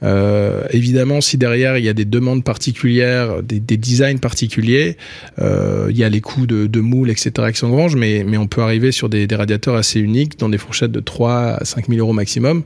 Euh, 0.03 0.63
évidemment, 0.71 1.21
si 1.21 1.37
derrière 1.37 1.77
il 1.77 1.85
y 1.85 1.89
a 1.89 1.93
des 1.93 2.05
demandes 2.05 2.43
particulières, 2.43 3.41
des, 3.41 3.59
des 3.59 3.77
designs 3.77 4.19
particuliers, 4.19 4.97
euh, 5.39 5.87
il 5.89 5.97
y 5.97 6.03
a 6.03 6.09
les 6.09 6.21
coûts 6.21 6.45
de, 6.45 6.67
de 6.67 6.79
moules, 6.81 7.09
etc. 7.09 7.31
qui 7.51 7.59
s'engrangent, 7.59 7.95
mais, 7.95 8.23
mais 8.27 8.37
on 8.37 8.47
peut 8.47 8.61
arriver 8.61 8.91
sur 8.91 9.09
des, 9.09 9.27
des, 9.27 9.35
radiateurs 9.35 9.75
assez 9.75 9.99
uniques 9.99 10.37
dans 10.39 10.49
des 10.49 10.57
fourchettes 10.57 10.91
de 10.91 10.99
3 10.99 11.33
à 11.33 11.65
5 11.65 11.87
000 11.87 11.99
euros 11.99 12.13
maximum 12.13 12.63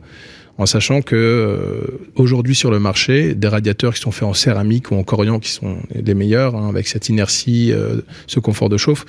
en 0.58 0.66
sachant 0.66 1.02
que 1.02 1.16
euh, 1.16 2.00
aujourd'hui 2.16 2.56
sur 2.56 2.72
le 2.72 2.80
marché, 2.80 3.36
des 3.36 3.48
radiateurs 3.48 3.94
qui 3.94 4.02
sont 4.02 4.12
faits 4.12 4.28
en 4.28 4.34
céramique 4.34 4.92
ou 4.92 4.96
en 4.96 5.04
corian, 5.04 5.40
qui 5.40 5.52
sont 5.52 5.78
les 5.94 6.14
meilleurs, 6.14 6.56
hein, 6.56 6.70
avec 6.70 6.88
cette 6.88 7.10
inertie, 7.10 7.72
euh, 7.72 8.02
ce 8.26 8.40
confort 8.40 8.70
de 8.70 8.78
chauffe, 8.78 9.06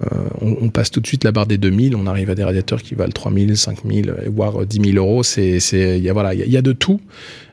euh, 0.00 0.04
on, 0.40 0.56
on, 0.62 0.68
passe 0.70 0.90
tout 0.90 1.00
de 1.00 1.06
suite 1.06 1.24
la 1.24 1.32
barre 1.32 1.46
des 1.46 1.58
2000, 1.58 1.94
on 1.94 2.06
arrive 2.06 2.30
à 2.30 2.34
des 2.34 2.44
radiateurs 2.44 2.82
qui 2.82 2.94
valent 2.94 3.12
3000, 3.12 3.56
5000, 3.56 4.14
voire 4.28 4.64
10 4.64 4.92
000 4.92 4.96
euros. 4.96 5.22
C'est, 5.22 5.60
c'est, 5.60 6.00
y 6.00 6.08
a, 6.08 6.12
voilà, 6.14 6.32
il 6.32 6.50
y, 6.50 6.56
a 6.56 6.62
de 6.62 6.72
tout. 6.72 7.00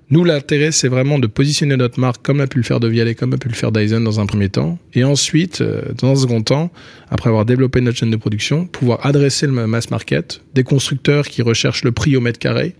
Nous, 0.09 0.23
l'intérêt, 0.23 0.71
c'est 0.71 0.87
vraiment 0.87 1.19
de 1.19 1.27
positionner 1.27 1.75
notre 1.75 1.99
marque 1.99 2.25
comme 2.25 2.39
a 2.39 2.47
pu 2.47 2.57
le 2.57 2.63
faire 2.63 2.79
Devialet, 2.79 3.13
comme 3.13 3.33
a 3.33 3.37
pu 3.37 3.49
le 3.49 3.53
faire 3.53 3.73
Dyson 3.73 3.99
dans 3.99 4.21
un 4.21 4.25
premier 4.25 4.47
temps. 4.47 4.79
Et 4.93 5.03
ensuite, 5.03 5.59
euh, 5.59 5.81
dans 5.97 6.11
un 6.11 6.15
second 6.15 6.41
temps, 6.41 6.71
après 7.09 7.29
avoir 7.29 7.43
développé 7.43 7.81
notre 7.81 7.97
chaîne 7.97 8.11
de 8.11 8.15
production, 8.15 8.65
pouvoir 8.65 9.05
adresser 9.05 9.47
le 9.47 9.67
mass 9.67 9.91
market, 9.91 10.41
des 10.53 10.63
constructeurs 10.63 11.27
qui 11.27 11.41
recherchent 11.41 11.83
le 11.83 11.91
prix 11.91 12.15
au 12.15 12.21
mètre 12.21 12.39
carré. 12.39 12.73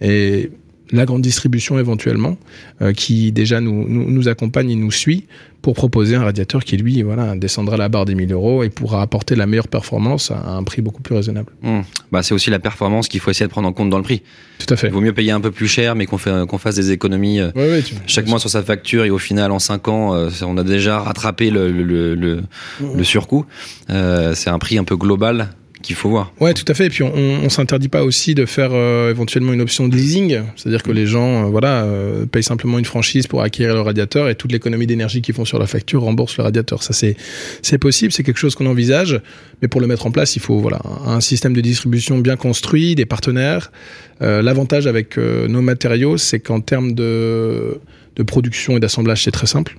Et 0.00 0.50
la 0.92 1.04
grande 1.04 1.22
distribution 1.22 1.78
éventuellement, 1.78 2.36
euh, 2.82 2.92
qui 2.92 3.32
déjà 3.32 3.60
nous, 3.60 3.86
nous, 3.88 4.10
nous, 4.10 4.28
accompagne 4.28 4.70
et 4.70 4.74
nous 4.74 4.90
suit 4.90 5.24
pour 5.62 5.74
proposer 5.74 6.14
un 6.14 6.22
radiateur 6.22 6.64
qui, 6.64 6.76
lui, 6.76 7.02
voilà, 7.02 7.34
descendra 7.36 7.76
la 7.76 7.88
barre 7.88 8.04
des 8.04 8.14
1000 8.14 8.32
euros 8.32 8.62
et 8.62 8.70
pourra 8.70 9.02
apporter 9.02 9.34
la 9.34 9.46
meilleure 9.46 9.68
performance 9.68 10.30
à 10.30 10.50
un 10.50 10.62
prix 10.62 10.82
beaucoup 10.82 11.02
plus 11.02 11.14
raisonnable. 11.14 11.52
Mmh. 11.62 11.80
Bah, 12.12 12.22
c'est 12.22 12.32
aussi 12.32 12.50
la 12.50 12.58
performance 12.58 13.08
qu'il 13.08 13.20
faut 13.20 13.30
essayer 13.30 13.46
de 13.46 13.50
prendre 13.50 13.68
en 13.68 13.72
compte 13.72 13.90
dans 13.90 13.98
le 13.98 14.04
prix. 14.04 14.22
Tout 14.58 14.72
à 14.72 14.76
fait. 14.76 14.86
Il 14.86 14.92
vaut 14.92 15.00
mieux 15.00 15.12
payer 15.12 15.32
un 15.32 15.40
peu 15.40 15.50
plus 15.50 15.68
cher, 15.68 15.94
mais 15.94 16.06
qu'on 16.06 16.18
fait, 16.18 16.46
qu'on 16.46 16.58
fasse 16.58 16.76
des 16.76 16.92
économies 16.92 17.42
ouais, 17.42 17.52
ouais, 17.54 17.82
tu... 17.82 17.94
chaque 18.06 18.26
mois 18.26 18.38
sur 18.38 18.50
sa 18.50 18.62
facture 18.62 19.04
et 19.04 19.10
au 19.10 19.18
final, 19.18 19.50
en 19.50 19.58
5 19.58 19.88
ans, 19.88 20.14
euh, 20.14 20.30
on 20.42 20.56
a 20.56 20.64
déjà 20.64 21.00
rattrapé 21.00 21.50
le, 21.50 21.70
le, 21.70 22.14
le, 22.14 22.36
mmh. 22.36 22.96
le 22.96 23.04
surcoût. 23.04 23.44
Euh, 23.90 24.34
c'est 24.34 24.50
un 24.50 24.58
prix 24.58 24.78
un 24.78 24.84
peu 24.84 24.96
global 24.96 25.50
qu'il 25.88 25.96
faut 25.96 26.10
voir. 26.10 26.32
Ouais, 26.38 26.52
tout 26.52 26.66
à 26.68 26.74
fait. 26.74 26.86
Et 26.86 26.90
puis 26.90 27.02
on, 27.02 27.14
on 27.14 27.48
s'interdit 27.48 27.88
pas 27.88 28.04
aussi 28.04 28.34
de 28.34 28.44
faire 28.44 28.70
euh, 28.72 29.10
éventuellement 29.10 29.54
une 29.54 29.62
option 29.62 29.88
de 29.88 29.96
leasing, 29.96 30.42
c'est-à-dire 30.54 30.82
que 30.82 30.92
les 30.92 31.06
gens, 31.06 31.46
euh, 31.46 31.48
voilà, 31.48 31.84
euh, 31.84 32.26
payent 32.26 32.42
simplement 32.42 32.78
une 32.78 32.84
franchise 32.84 33.26
pour 33.26 33.40
acquérir 33.40 33.74
le 33.74 33.80
radiateur 33.80 34.28
et 34.28 34.34
toute 34.34 34.52
l'économie 34.52 34.86
d'énergie 34.86 35.22
qu'ils 35.22 35.34
font 35.34 35.46
sur 35.46 35.58
la 35.58 35.66
facture 35.66 36.02
remboursent 36.02 36.36
le 36.36 36.44
radiateur. 36.44 36.82
Ça 36.82 36.92
c'est 36.92 37.16
c'est 37.62 37.78
possible, 37.78 38.12
c'est 38.12 38.22
quelque 38.22 38.36
chose 38.38 38.54
qu'on 38.54 38.66
envisage, 38.66 39.18
mais 39.62 39.68
pour 39.68 39.80
le 39.80 39.86
mettre 39.86 40.06
en 40.06 40.10
place, 40.10 40.36
il 40.36 40.42
faut 40.42 40.58
voilà 40.58 40.80
un 41.06 41.20
système 41.20 41.54
de 41.54 41.62
distribution 41.62 42.18
bien 42.18 42.36
construit, 42.36 42.94
des 42.94 43.06
partenaires. 43.06 43.72
Euh, 44.20 44.42
L'avantage 44.42 44.86
avec 44.86 45.16
nos 45.16 45.62
matériaux, 45.62 46.18
c'est 46.18 46.40
qu'en 46.40 46.60
termes 46.60 46.92
de 46.92 47.80
de 48.16 48.22
production 48.24 48.76
et 48.76 48.80
d'assemblage, 48.80 49.24
c'est 49.24 49.30
très 49.30 49.46
simple 49.46 49.78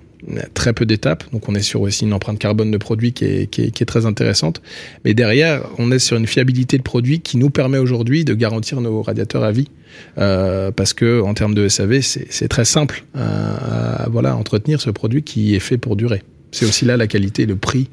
très 0.54 0.74
peu 0.74 0.86
d'étapes, 0.86 1.24
donc 1.32 1.48
on 1.48 1.56
est 1.56 1.62
sur 1.62 1.82
aussi 1.82 2.06
une 2.06 2.14
empreinte 2.14 2.40
carbone 2.40 2.72
de 2.72 2.78
produit 2.78 3.14
qui 3.14 3.26
est, 3.26 3.50
qui, 3.50 3.64
est, 3.64 3.72
qui 3.72 3.84
est, 3.84 3.86
très 3.86 4.06
intéressante. 4.06 4.62
Mais 5.06 5.14
derrière, 5.14 5.64
on 5.78 5.92
est 5.92 6.00
sur 6.00 6.18
une 6.18 6.28
fiabilité 6.28 6.78
de 6.78 6.84
produit 6.84 7.22
qui 7.22 7.38
nous 7.38 7.50
permet 7.50 7.78
aujourd'hui 7.78 8.26
de 8.26 8.34
garantir 8.34 8.82
nos 8.82 9.02
radiateurs 9.02 9.44
à 9.44 9.52
vie, 9.52 9.70
euh, 10.18 10.72
parce 10.72 10.94
que 10.94 11.22
en 11.22 11.34
termes 11.34 11.56
de 11.56 11.68
SAV, 11.68 12.02
c'est 12.02 12.48
très 12.48 12.66
simple 12.66 13.06
à, 13.16 14.04
à, 14.04 14.10
voilà 14.10 14.36
entretenir 14.36 14.82
ce 14.82 14.90
produit 14.90 15.24
qui 15.24 15.56
est 15.56 15.60
fait 15.60 15.78
pour 15.78 15.96
durer. 15.96 16.24
C'est 16.52 16.66
aussi 16.66 16.86
là 16.86 16.98
la 16.98 17.08
qualité, 17.08 17.46
le 17.46 17.56
prix 17.56 17.90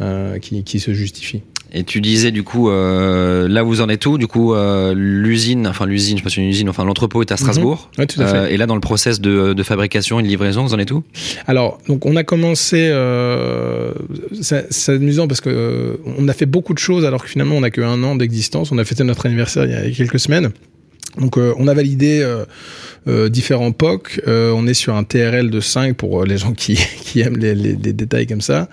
euh, 0.00 0.38
qui, 0.38 0.64
qui 0.64 0.80
se 0.80 0.92
justifie. 0.92 1.42
Et 1.72 1.84
tu 1.84 2.00
disais 2.00 2.30
du 2.30 2.42
coup, 2.42 2.68
euh, 2.68 3.48
là 3.48 3.62
vous 3.62 3.80
en 3.80 3.88
êtes 3.88 4.04
où? 4.06 4.18
Du 4.18 4.26
coup, 4.26 4.54
euh, 4.54 4.92
l'usine, 4.96 5.66
enfin 5.66 5.86
l'usine, 5.86 6.18
je 6.18 6.22
pense 6.22 6.36
une 6.36 6.44
usine, 6.44 6.68
enfin 6.68 6.84
l'entrepôt 6.84 7.22
est 7.22 7.30
à 7.30 7.36
Strasbourg. 7.36 7.90
Mmh. 7.96 8.00
Ouais, 8.00 8.06
tout 8.06 8.20
à 8.20 8.26
fait. 8.26 8.36
Euh, 8.36 8.48
et 8.48 8.56
là, 8.56 8.66
dans 8.66 8.74
le 8.74 8.80
process 8.80 9.20
de, 9.20 9.52
de, 9.52 9.62
fabrication 9.62 10.18
et 10.18 10.22
de 10.22 10.28
livraison, 10.28 10.64
vous 10.64 10.74
en 10.74 10.78
êtes 10.78 10.90
où? 10.90 11.04
Alors, 11.46 11.78
donc 11.86 12.06
on 12.06 12.16
a 12.16 12.24
commencé. 12.24 12.88
Euh, 12.90 13.92
c'est 14.40 14.92
amusant 14.92 15.28
parce 15.28 15.40
que 15.40 15.50
euh, 15.50 15.96
on 16.18 16.26
a 16.28 16.32
fait 16.32 16.46
beaucoup 16.46 16.74
de 16.74 16.78
choses 16.78 17.04
alors 17.04 17.22
que 17.22 17.28
finalement 17.28 17.54
on 17.54 17.60
n'a 17.60 17.70
que 17.70 17.80
un 17.80 18.02
an 18.02 18.16
d'existence. 18.16 18.72
On 18.72 18.78
a 18.78 18.84
fêté 18.84 19.04
notre 19.04 19.26
anniversaire 19.26 19.64
il 19.64 19.70
y 19.70 19.74
a 19.74 19.90
quelques 19.90 20.20
semaines. 20.20 20.50
Donc 21.18 21.36
on 21.36 21.66
a 21.66 21.74
validé 21.74 22.24
euh, 23.08 23.30
différents 23.30 23.72
POC. 23.72 24.20
Euh, 24.28 24.52
on 24.54 24.66
est 24.66 24.74
sur 24.74 24.94
un 24.94 25.04
TRL 25.04 25.48
de 25.48 25.60
5 25.60 25.96
pour 25.96 26.20
euh, 26.20 26.26
les 26.26 26.36
gens 26.36 26.52
qui, 26.52 26.78
aiment 27.16 27.38
les, 27.38 27.54
détails 27.54 28.26
comme 28.26 28.42
ça. 28.42 28.68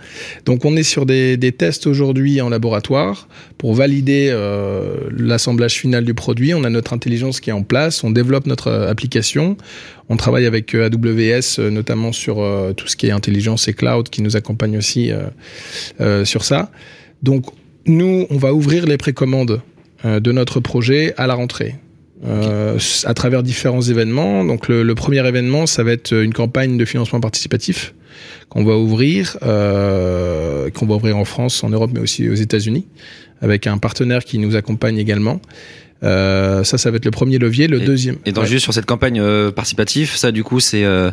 Donc 0.45 0.65
on 0.65 0.76
est 0.76 0.84
sur 0.84 1.06
des, 1.06 1.38
des 1.38 1.54
tests 1.54 1.88
aujourd'hui 1.88 2.41
en 2.41 2.50
laboratoire 2.50 3.30
pour 3.58 3.73
valider 3.73 4.36
l'assemblage 5.17 5.80
final 5.80 6.04
du 6.04 6.13
produit. 6.13 6.54
On 6.54 6.63
a 6.63 6.69
notre 6.69 6.93
intelligence 6.93 7.39
qui 7.39 7.50
est 7.50 7.54
en 7.54 7.63
place. 7.63 8.04
On 8.04 8.12
développe 8.12 8.45
notre 8.45 8.71
application. 8.71 9.58
On 10.10 10.17
travaille 10.17 10.45
avec 10.45 10.76
AWS 10.76 11.60
notamment 11.71 12.12
sur 12.12 12.36
tout 12.76 12.88
ce 12.88 12.95
qui 12.95 13.08
est 13.08 13.12
intelligence 13.12 13.67
et 13.67 13.73
cloud 13.73 14.10
qui 14.10 14.21
nous 14.21 14.36
accompagne 14.36 14.78
aussi 14.78 15.12
sur 16.23 16.43
ça. 16.43 16.69
Donc 17.23 17.45
nous, 17.88 18.28
on 18.30 18.38
va 18.38 18.54
ouvrir 18.54 18.86
les 18.86 18.97
précommandes 18.97 19.62
de 20.04 20.32
notre 20.32 20.60
projet 20.60 21.15
à 21.17 21.26
la 21.26 21.34
rentrée 21.34 21.78
euh, 22.26 22.80
à 23.06 23.14
travers 23.14 23.44
différents 23.44 23.82
événements. 23.82 24.44
Donc 24.44 24.68
le, 24.68 24.84
le, 24.84 24.96
premier 24.96 25.26
événement, 25.28 25.68
ça 25.68 25.84
va 25.84 25.92
être 25.92 26.14
une 26.14 26.34
campagne 26.34 26.78
de 26.78 26.86
financement 26.86 27.20
participatif 27.20 27.94
qu'on 28.50 28.64
va 28.64 28.78
ouvrir, 28.78 29.38
euh, 29.44 30.70
qu'on 30.70 30.86
va 30.86 30.96
ouvrir 30.96 31.18
en 31.18 31.26
France, 31.26 31.64
en 31.64 31.70
Europe, 31.70 31.92
mais 31.94 32.00
aussi 32.00 32.30
aux 32.30 32.34
États-Unis, 32.34 32.88
avec 33.42 33.68
un 33.68 33.78
partenaire 33.78 34.24
qui 34.24 34.40
nous 34.40 34.56
accompagne 34.56 34.98
également. 34.98 35.42
Euh, 36.04 36.64
ça, 36.64 36.78
ça 36.78 36.92
va 36.92 36.98
être 36.98 37.06
le 37.06 37.12
premier 37.12 37.38
levier. 37.38 37.68
Le 37.68 37.80
deuxième. 37.80 38.18
Et 38.26 38.32
donc 38.32 38.46
juste 38.46 38.64
sur 38.64 38.74
cette 38.74 38.86
campagne 38.86 39.20
euh, 39.20 39.52
participative, 39.52 40.16
ça 40.16 40.32
du 40.32 40.44
coup, 40.44 40.60
c'est 40.60 40.84
euh, 40.84 41.12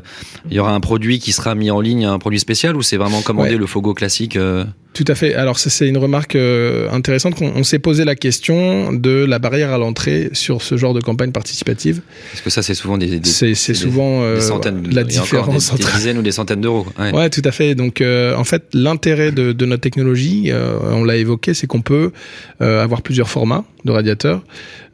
il 0.51 0.57
y 0.57 0.59
aura 0.59 0.73
un 0.73 0.81
produit 0.81 1.19
qui 1.19 1.33
sera 1.33 1.55
mis 1.55 1.71
en 1.71 1.81
ligne, 1.81 2.05
un 2.05 2.19
produit 2.19 2.41
spécial, 2.41 2.77
ou 2.77 2.83
c'est 2.83 2.97
vraiment 2.97 3.23
commandé 3.23 3.57
le 3.57 3.67
Fogo 3.67 3.95
classique 3.95 4.37
euh 4.37 4.65
Tout 4.93 5.05
à 5.09 5.15
fait. 5.15 5.35
Alors 5.35 5.59
c'est 5.59 5.89
une 5.89 5.97
remarque 5.97 6.37
euh, 6.37 6.91
intéressante 6.91 7.35
qu'on 7.35 7.65
s'est 7.65 7.79
posé 7.79 8.05
la 8.05 8.15
question 8.15 8.93
de 8.93 9.25
la 9.25 9.39
barrière 9.39 9.73
à 9.73 9.79
l'entrée 9.79 10.31
sur 10.33 10.63
ce 10.63 10.77
genre 10.77 10.93
de 10.93 11.01
campagne 11.01 11.33
participative. 11.33 12.03
Parce 12.31 12.43
que 12.43 12.51
ça, 12.51 12.63
c'est 12.63 12.75
souvent 12.75 12.99
des, 12.99 13.21
des 13.21 13.29
c'est 13.29 13.55
souvent 13.55 14.35
des 14.35 14.41
centaines, 14.41 14.89
la 14.93 15.05
différence 15.05 15.73
des, 15.73 15.79
des, 15.79 15.91
dizaines 15.93 16.19
ou 16.19 16.23
des 16.23 16.33
centaines 16.33 16.61
d'euros. 16.61 16.87
Ouais. 16.99 17.13
ouais. 17.13 17.31
tout 17.31 17.43
à 17.45 17.53
fait. 17.53 17.75
Donc 17.75 18.03
en 18.03 18.45
fait, 18.45 18.65
l'intérêt 18.75 19.33
de, 19.33 19.53
de, 19.53 19.67
notre 19.67 19.83
technologie, 19.83 20.53
on 20.91 21.05
l'a 21.05 21.17
évoqué, 21.17 21.55
c'est 21.55 21.67
qu'on 21.67 21.83
peut 21.83 22.13
avoir 22.61 23.01
plusieurs 23.01 23.31
formats 23.31 23.65
de 23.85 23.93
radiateurs. 23.93 24.43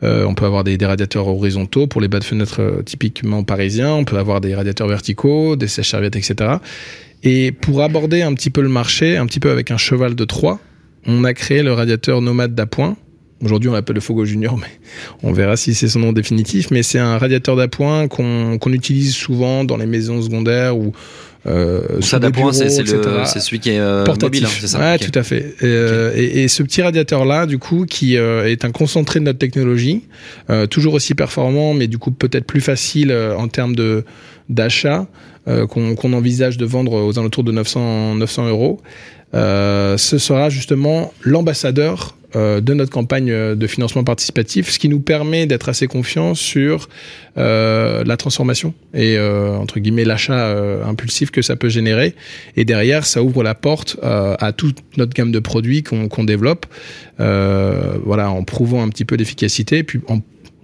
Euh, 0.02 0.24
on 0.24 0.34
peut 0.34 0.44
avoir 0.44 0.64
des, 0.64 0.76
radiateurs 0.84 1.28
horizontaux 1.28 1.86
pour 1.86 2.00
les 2.00 2.08
bas 2.08 2.18
de 2.18 2.24
fenêtre 2.24 2.60
euh, 2.60 2.82
typiquement 2.82 3.44
parisiens. 3.44 3.92
On 3.92 4.04
peut 4.04 4.18
avoir 4.18 4.40
des 4.40 4.54
radiateurs 4.54 4.88
verticaux, 4.88 5.56
des 5.56 5.68
sèches-serviettes, 5.68 6.16
etc. 6.16 6.56
Et 7.22 7.52
pour 7.52 7.82
aborder 7.82 8.22
un 8.22 8.34
petit 8.34 8.50
peu 8.50 8.62
le 8.62 8.68
marché, 8.68 9.16
un 9.16 9.26
petit 9.26 9.40
peu 9.40 9.50
avec 9.50 9.70
un 9.70 9.76
cheval 9.76 10.14
de 10.14 10.24
Troie, 10.24 10.58
on 11.06 11.24
a 11.24 11.34
créé 11.34 11.62
le 11.62 11.72
radiateur 11.72 12.20
nomade 12.20 12.54
d'appoint. 12.54 12.96
Aujourd'hui, 13.42 13.70
on 13.70 13.72
l'appelle 13.72 13.94
le 13.94 14.00
Fogo 14.00 14.24
Junior, 14.24 14.58
mais 14.58 14.70
on 15.22 15.32
verra 15.32 15.56
si 15.56 15.74
c'est 15.74 15.88
son 15.88 16.00
nom 16.00 16.12
définitif. 16.12 16.70
Mais 16.70 16.82
c'est 16.82 16.98
un 16.98 17.16
radiateur 17.16 17.56
d'appoint 17.56 18.06
qu'on 18.08 18.72
utilise 18.72 19.14
souvent 19.14 19.64
dans 19.64 19.76
les 19.76 19.86
maisons 19.86 20.20
secondaires 20.20 20.76
ou 20.76 20.92
euh, 21.46 22.00
ça 22.00 22.18
d'appoint, 22.18 22.52
c'est 22.52 22.68
celui 22.68 23.60
qui 23.60 23.70
est 23.70 23.78
euh, 23.78 24.04
mobile, 24.04 24.44
hein, 24.44 24.48
c'est 24.60 24.66
ça 24.66 24.78
Ouais, 24.78 24.98
tout 24.98 25.18
à 25.18 25.22
fait. 25.22 25.54
Et, 25.60 25.64
euh, 25.64 26.12
et, 26.14 26.42
et 26.42 26.48
ce 26.48 26.62
petit 26.62 26.82
radiateur-là, 26.82 27.46
du 27.46 27.58
coup, 27.58 27.86
qui 27.86 28.18
euh, 28.18 28.50
est 28.50 28.64
un 28.64 28.70
concentré 28.70 29.20
de 29.20 29.24
notre 29.24 29.38
technologie, 29.38 30.02
euh, 30.50 30.66
toujours 30.66 30.94
aussi 30.94 31.14
performant, 31.14 31.72
mais 31.72 31.86
du 31.86 31.96
coup 31.96 32.10
peut-être 32.10 32.44
plus 32.44 32.60
facile 32.60 33.12
en 33.12 33.48
termes 33.48 33.74
de 33.74 34.04
d'achat, 34.48 35.06
qu'on 35.46 36.12
envisage 36.12 36.58
de 36.58 36.66
vendre 36.66 36.92
aux 36.92 37.18
alentours 37.18 37.44
de 37.44 37.52
900, 37.52 38.16
900 38.16 38.48
euros. 38.48 38.80
ce 39.32 39.96
sera 39.96 40.50
justement 40.50 41.12
l'ambassadeur 41.22 42.16
euh, 42.36 42.60
de 42.60 42.74
notre 42.74 42.90
campagne 42.90 43.54
de 43.54 43.66
financement 43.66 44.04
participatif, 44.04 44.70
ce 44.70 44.78
qui 44.78 44.88
nous 44.88 45.00
permet 45.00 45.46
d'être 45.46 45.68
assez 45.68 45.86
confiants 45.86 46.34
sur 46.34 46.88
euh, 47.38 48.04
la 48.04 48.16
transformation 48.16 48.74
et 48.94 49.16
euh, 49.16 49.56
entre 49.56 49.80
guillemets 49.80 50.04
l'achat 50.04 50.48
euh, 50.48 50.84
impulsif 50.84 51.30
que 51.30 51.42
ça 51.42 51.56
peut 51.56 51.68
générer. 51.68 52.14
Et 52.56 52.64
derrière, 52.64 53.06
ça 53.06 53.22
ouvre 53.22 53.42
la 53.42 53.54
porte 53.54 53.96
euh, 54.02 54.34
à 54.38 54.52
toute 54.52 54.78
notre 54.96 55.14
gamme 55.14 55.32
de 55.32 55.38
produits 55.38 55.82
qu'on 55.82 56.08
qu'on 56.08 56.24
développe, 56.24 56.66
voilà, 57.18 58.30
en 58.30 58.44
prouvant 58.44 58.82
un 58.82 58.88
petit 58.88 59.04
peu 59.04 59.14
l'efficacité, 59.14 59.82
puis 59.82 60.00
en 60.08 60.20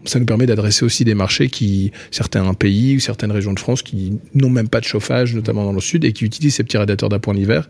ça 0.07 0.19
nous 0.19 0.27
permet 0.27 0.47
d'adresser 0.47 0.85
aussi 0.85 1.05
des 1.05 1.15
marchés 1.15 1.49
qui, 1.49 1.93
certains 2.11 2.55
pays 2.55 2.97
ou 2.97 3.01
certaines 3.01 3.33
régions 3.33 3.53
de 3.53 3.59
France 3.59 3.83
qui 3.83 4.19
n'ont 4.35 4.51
même 4.51 4.69
pas 4.69 4.81
de 4.81 4.85
chauffage, 4.85 5.35
notamment 5.35 5.65
dans 5.65 5.73
le 5.73 5.81
sud, 5.81 6.05
et 6.05 6.13
qui 6.13 6.25
utilisent 6.25 6.55
ces 6.55 6.65
petits 6.65 6.79
radiateurs 6.79 7.09
d'appoint 7.09 7.35
l'hiver. 7.35 7.69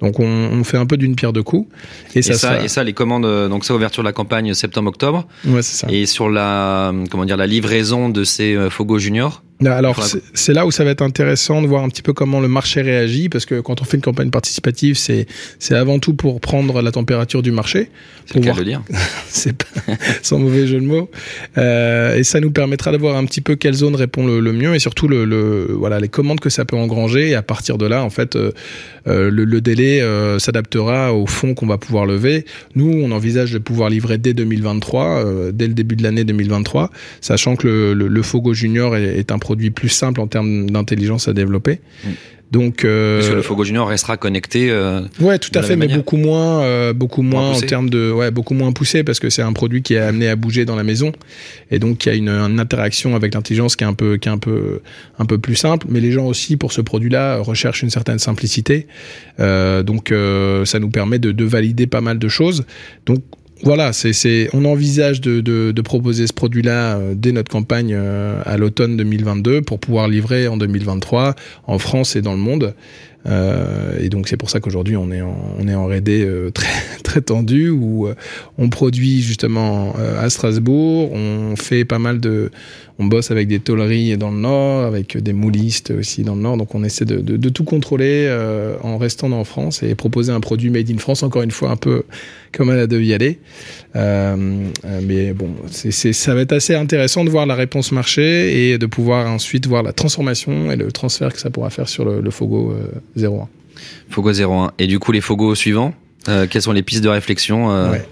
Donc 0.00 0.20
on, 0.20 0.24
on, 0.24 0.64
fait 0.64 0.78
un 0.78 0.86
peu 0.86 0.96
d'une 0.96 1.16
pierre 1.16 1.32
deux 1.32 1.42
coups. 1.42 1.68
Et, 2.14 2.22
ça, 2.22 2.32
et 2.32 2.36
ça, 2.36 2.64
et 2.64 2.68
ça, 2.68 2.84
les 2.84 2.92
commandes, 2.92 3.24
euh, 3.24 3.48
donc 3.48 3.64
ça, 3.64 3.74
ouverture 3.74 4.02
de 4.02 4.08
la 4.08 4.12
campagne 4.12 4.52
septembre-octobre. 4.54 5.26
Ouais, 5.46 5.62
c'est 5.62 5.86
ça. 5.86 5.92
Et 5.92 6.06
sur 6.06 6.28
la, 6.28 6.92
comment 7.10 7.24
dire, 7.24 7.36
la 7.36 7.46
livraison 7.46 8.08
de 8.08 8.24
ces 8.24 8.54
euh, 8.54 8.70
Fogo 8.70 8.98
Junior 8.98 9.42
alors 9.64 10.04
c'est 10.34 10.52
là 10.52 10.66
où 10.66 10.70
ça 10.70 10.84
va 10.84 10.90
être 10.90 11.02
intéressant 11.02 11.62
de 11.62 11.66
voir 11.66 11.82
un 11.82 11.88
petit 11.88 12.02
peu 12.02 12.12
comment 12.12 12.40
le 12.40 12.48
marché 12.48 12.82
réagit 12.82 13.30
parce 13.30 13.46
que 13.46 13.60
quand 13.60 13.80
on 13.80 13.84
fait 13.84 13.96
une 13.96 14.02
campagne 14.02 14.30
participative 14.30 14.96
c'est 14.96 15.26
c'est 15.58 15.74
avant 15.74 15.98
tout 15.98 16.12
pour 16.14 16.40
prendre 16.40 16.82
la 16.82 16.92
température 16.92 17.42
du 17.42 17.52
marché. 17.52 17.90
C'est 18.26 18.40
dire. 18.64 18.82
c'est 19.28 19.64
sans 20.22 20.38
mauvais 20.38 20.66
jeu 20.66 20.80
de 20.80 20.84
mots 20.84 21.10
euh, 21.56 22.16
et 22.16 22.24
ça 22.24 22.40
nous 22.40 22.50
permettra 22.50 22.92
de 22.92 22.98
voir 22.98 23.16
un 23.16 23.24
petit 23.24 23.40
peu 23.40 23.54
quelle 23.56 23.74
zone 23.74 23.94
répond 23.94 24.26
le, 24.26 24.40
le 24.40 24.52
mieux 24.52 24.74
et 24.74 24.78
surtout 24.78 25.08
le, 25.08 25.24
le, 25.24 25.68
voilà 25.70 26.00
les 26.00 26.08
commandes 26.08 26.40
que 26.40 26.50
ça 26.50 26.64
peut 26.64 26.76
engranger 26.76 27.30
et 27.30 27.34
à 27.34 27.42
partir 27.42 27.78
de 27.78 27.86
là 27.86 28.02
en 28.02 28.10
fait 28.10 28.36
euh, 28.36 28.50
euh, 29.06 29.30
le, 29.30 29.44
le, 29.44 29.60
délai 29.60 30.00
euh, 30.00 30.38
s'adaptera 30.40 31.14
au 31.14 31.26
fonds 31.26 31.54
qu'on 31.54 31.66
va 31.66 31.78
pouvoir 31.78 32.06
lever. 32.06 32.44
Nous 32.74 32.90
on 32.90 33.12
envisage 33.12 33.52
de 33.52 33.58
pouvoir 33.58 33.88
livrer 33.88 34.18
dès 34.18 34.34
2023 34.34 35.04
euh, 35.04 35.52
dès 35.52 35.68
le 35.68 35.74
début 35.74 35.94
de 35.94 36.02
l'année 36.02 36.24
2023 36.24 36.90
sachant 37.20 37.54
que 37.56 37.66
le, 37.66 37.94
le, 37.94 38.08
le 38.08 38.22
Fogo 38.22 38.52
Junior 38.52 38.96
est, 38.96 39.18
est 39.18 39.30
un 39.30 39.38
produit 39.46 39.70
plus 39.70 39.88
simple 39.88 40.20
en 40.20 40.26
termes 40.26 40.68
d'intelligence 40.68 41.28
à 41.28 41.32
développer. 41.32 41.78
Mm. 42.04 42.08
Donc, 42.50 42.84
euh, 42.84 43.18
Parce 43.18 43.30
que 43.30 43.34
le 43.34 43.42
Fogo 43.42 43.64
Junior 43.64 43.88
restera 43.88 44.16
connecté. 44.16 44.70
Euh, 44.70 45.00
ouais, 45.20 45.38
tout 45.38 45.50
à 45.54 45.62
fait, 45.62 45.76
mais 45.76 45.88
beaucoup 45.88 46.16
moins, 46.16 46.62
euh, 46.62 46.92
beaucoup 46.92 47.22
moins, 47.22 47.50
moins 47.50 47.58
en 47.58 47.60
termes 47.60 47.90
de, 47.90 48.12
ouais, 48.12 48.30
beaucoup 48.30 48.54
moins 48.54 48.72
poussé 48.72 49.02
parce 49.02 49.18
que 49.18 49.30
c'est 49.30 49.42
un 49.42 49.52
produit 49.52 49.82
qui 49.82 49.94
est 49.94 49.98
amené 49.98 50.28
à 50.28 50.36
bouger 50.36 50.64
dans 50.64 50.76
la 50.76 50.84
maison 50.84 51.12
et 51.72 51.78
donc 51.80 51.98
qui 51.98 52.08
a 52.08 52.14
une, 52.14 52.28
une 52.28 52.60
interaction 52.60 53.16
avec 53.16 53.34
l'intelligence 53.34 53.74
qui 53.74 53.82
est 53.82 53.86
un 53.86 53.94
peu, 53.94 54.16
qui 54.16 54.28
est 54.28 54.32
un 54.32 54.38
peu, 54.38 54.80
un 55.18 55.26
peu 55.26 55.38
plus 55.38 55.56
simple. 55.56 55.86
Mais 55.90 56.00
les 56.00 56.12
gens 56.12 56.26
aussi 56.26 56.56
pour 56.56 56.72
ce 56.72 56.80
produit-là 56.80 57.38
recherchent 57.38 57.82
une 57.82 57.90
certaine 57.90 58.20
simplicité. 58.20 58.86
Euh, 59.40 59.82
donc, 59.82 60.12
euh, 60.12 60.64
ça 60.64 60.78
nous 60.78 60.90
permet 60.90 61.18
de, 61.18 61.32
de 61.32 61.44
valider 61.44 61.88
pas 61.88 62.00
mal 62.00 62.18
de 62.18 62.28
choses. 62.28 62.64
Donc 63.06 63.22
voilà, 63.62 63.92
c'est, 63.92 64.50
on 64.52 64.64
envisage 64.64 65.20
de, 65.20 65.40
de, 65.40 65.72
de 65.72 65.82
proposer 65.82 66.26
ce 66.26 66.32
produit-là 66.32 66.96
euh, 66.96 67.14
dès 67.16 67.32
notre 67.32 67.50
campagne 67.50 67.92
euh, 67.94 68.42
à 68.44 68.56
l'automne 68.58 68.96
2022 68.96 69.62
pour 69.62 69.78
pouvoir 69.78 70.08
livrer 70.08 70.46
en 70.46 70.56
2023 70.56 71.34
en 71.66 71.78
France 71.78 72.16
et 72.16 72.22
dans 72.22 72.32
le 72.32 72.38
monde. 72.38 72.74
Euh, 73.28 73.98
et 74.00 74.08
donc 74.08 74.28
c'est 74.28 74.36
pour 74.36 74.50
ça 74.50 74.60
qu'aujourd'hui 74.60 74.96
on 74.96 75.10
est 75.10 75.20
en, 75.20 75.36
on 75.58 75.66
est 75.66 75.74
en 75.74 75.86
R&D 75.86 76.24
euh, 76.24 76.50
très 76.50 76.68
très 77.02 77.20
tendu 77.20 77.70
où 77.70 78.06
euh, 78.06 78.14
on 78.58 78.68
produit 78.68 79.20
justement 79.20 79.94
euh, 79.98 80.22
à 80.22 80.30
Strasbourg, 80.30 81.12
on 81.12 81.56
fait 81.56 81.84
pas 81.84 81.98
mal 81.98 82.20
de, 82.20 82.50
on 82.98 83.06
bosse 83.06 83.30
avec 83.30 83.48
des 83.48 83.58
tôleries 83.58 84.16
dans 84.16 84.30
le 84.30 84.38
nord, 84.38 84.84
avec 84.84 85.16
des 85.16 85.32
moulistes 85.32 85.90
aussi 85.90 86.22
dans 86.22 86.34
le 86.34 86.42
nord, 86.42 86.56
donc 86.56 86.74
on 86.74 86.84
essaie 86.84 87.04
de, 87.04 87.16
de, 87.16 87.36
de 87.36 87.48
tout 87.48 87.64
contrôler 87.64 88.26
en 88.82 88.96
restant 88.96 89.30
en 89.32 89.44
France 89.44 89.82
et 89.82 89.94
proposer 89.94 90.32
un 90.32 90.40
produit 90.40 90.70
made 90.70 90.90
in 90.90 90.98
France 90.98 91.22
encore 91.22 91.42
une 91.42 91.50
fois 91.50 91.70
un 91.70 91.76
peu 91.76 92.04
comme 92.52 92.70
elle 92.70 92.78
a 92.78 92.86
dû 92.86 93.02
y 93.04 93.12
aller. 93.12 93.38
mais 93.94 95.32
bon, 95.34 95.50
c'est, 95.70 96.12
ça 96.12 96.34
va 96.34 96.40
être 96.40 96.52
assez 96.52 96.74
intéressant 96.74 97.24
de 97.24 97.30
voir 97.30 97.44
la 97.44 97.54
réponse 97.54 97.92
marché 97.92 98.70
et 98.70 98.78
de 98.78 98.86
pouvoir 98.86 99.30
ensuite 99.30 99.66
voir 99.66 99.82
la 99.82 99.92
transformation 99.92 100.70
et 100.70 100.76
le 100.76 100.90
transfert 100.90 101.32
que 101.32 101.40
ça 101.40 101.50
pourra 101.50 101.70
faire 101.70 101.88
sur 101.88 102.04
le, 102.04 102.20
le 102.20 102.30
Fogo 102.30 102.74
01. 103.16 103.48
Fogo 104.10 104.32
01. 104.32 104.72
Et 104.78 104.86
du 104.86 104.98
coup, 104.98 105.12
les 105.12 105.20
Fogo 105.20 105.54
suivants, 105.54 105.94
euh, 106.28 106.46
quelles 106.48 106.62
sont 106.62 106.72
les 106.72 106.82
pistes 106.82 107.04
de 107.04 107.08
réflexion 107.08 107.70
euh, 107.70 107.92
ouais. 107.92 108.08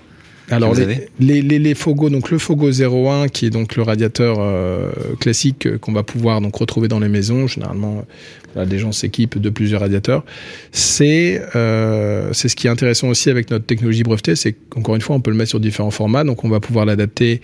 Alors 0.50 0.74
les, 0.74 1.08
les, 1.20 1.42
les, 1.42 1.58
les, 1.58 1.74
Fogo, 1.74 2.10
donc 2.10 2.30
le 2.30 2.38
Fogo 2.38 2.70
01 2.70 3.28
qui 3.28 3.46
est 3.46 3.50
donc 3.50 3.76
le 3.76 3.82
radiateur 3.82 4.36
euh, 4.40 4.90
classique 5.18 5.66
euh, 5.66 5.78
qu'on 5.78 5.92
va 5.92 6.02
pouvoir 6.02 6.40
donc 6.40 6.54
retrouver 6.56 6.88
dans 6.88 7.00
les 7.00 7.08
maisons. 7.08 7.46
Généralement, 7.46 8.04
voilà, 8.52 8.68
des 8.68 8.78
gens 8.78 8.92
s'équipent 8.92 9.38
de 9.38 9.48
plusieurs 9.48 9.80
radiateurs. 9.80 10.22
C'est 10.70 11.40
euh, 11.56 12.30
c'est 12.32 12.48
ce 12.48 12.56
qui 12.56 12.66
est 12.66 12.70
intéressant 12.70 13.08
aussi 13.08 13.30
avec 13.30 13.50
notre 13.50 13.64
technologie 13.64 14.02
brevetée, 14.02 14.36
c'est 14.36 14.52
qu'encore 14.52 14.94
une 14.94 15.00
fois, 15.00 15.16
on 15.16 15.20
peut 15.20 15.30
le 15.30 15.36
mettre 15.36 15.50
sur 15.50 15.60
différents 15.60 15.90
formats, 15.90 16.24
donc 16.24 16.44
on 16.44 16.50
va 16.50 16.60
pouvoir 16.60 16.84
l'adapter 16.84 17.40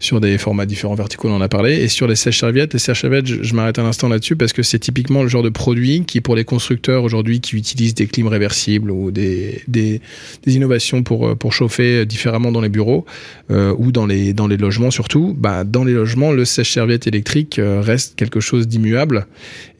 sur 0.00 0.20
des 0.20 0.36
formats 0.36 0.66
différents 0.66 0.96
verticaux, 0.96 1.28
on 1.28 1.36
en 1.36 1.40
a 1.40 1.48
parlé, 1.48 1.76
et 1.76 1.88
sur 1.88 2.08
les 2.08 2.16
sèches-serviettes. 2.16 2.72
Les 2.72 2.80
sèches-serviettes, 2.80 3.26
je, 3.26 3.42
je 3.44 3.54
m'arrête 3.54 3.78
un 3.78 3.84
instant 3.86 4.08
là-dessus 4.08 4.34
parce 4.34 4.52
que 4.52 4.64
c'est 4.64 4.80
typiquement 4.80 5.22
le 5.22 5.28
genre 5.28 5.44
de 5.44 5.50
produit 5.50 6.04
qui, 6.04 6.20
pour 6.20 6.34
les 6.34 6.44
constructeurs 6.44 7.04
aujourd'hui, 7.04 7.40
qui 7.40 7.56
utilisent 7.56 7.94
des 7.94 8.06
clims 8.06 8.28
réversibles 8.28 8.90
ou 8.90 9.12
des, 9.12 9.62
des, 9.68 10.00
des 10.44 10.56
innovations 10.56 11.04
pour 11.04 11.36
pour 11.38 11.52
chauffer 11.52 12.04
différemment 12.06 12.39
dans 12.40 12.60
les 12.60 12.68
bureaux 12.68 13.04
euh, 13.50 13.74
ou 13.78 13.92
dans 13.92 14.06
les, 14.06 14.32
dans 14.32 14.46
les 14.46 14.56
logements 14.56 14.90
surtout, 14.90 15.34
bah, 15.36 15.64
dans 15.64 15.84
les 15.84 15.92
logements, 15.92 16.32
le 16.32 16.44
sèche-serviette 16.44 17.06
électrique 17.06 17.58
euh, 17.58 17.80
reste 17.80 18.16
quelque 18.16 18.40
chose 18.40 18.66
d'immuable. 18.66 19.26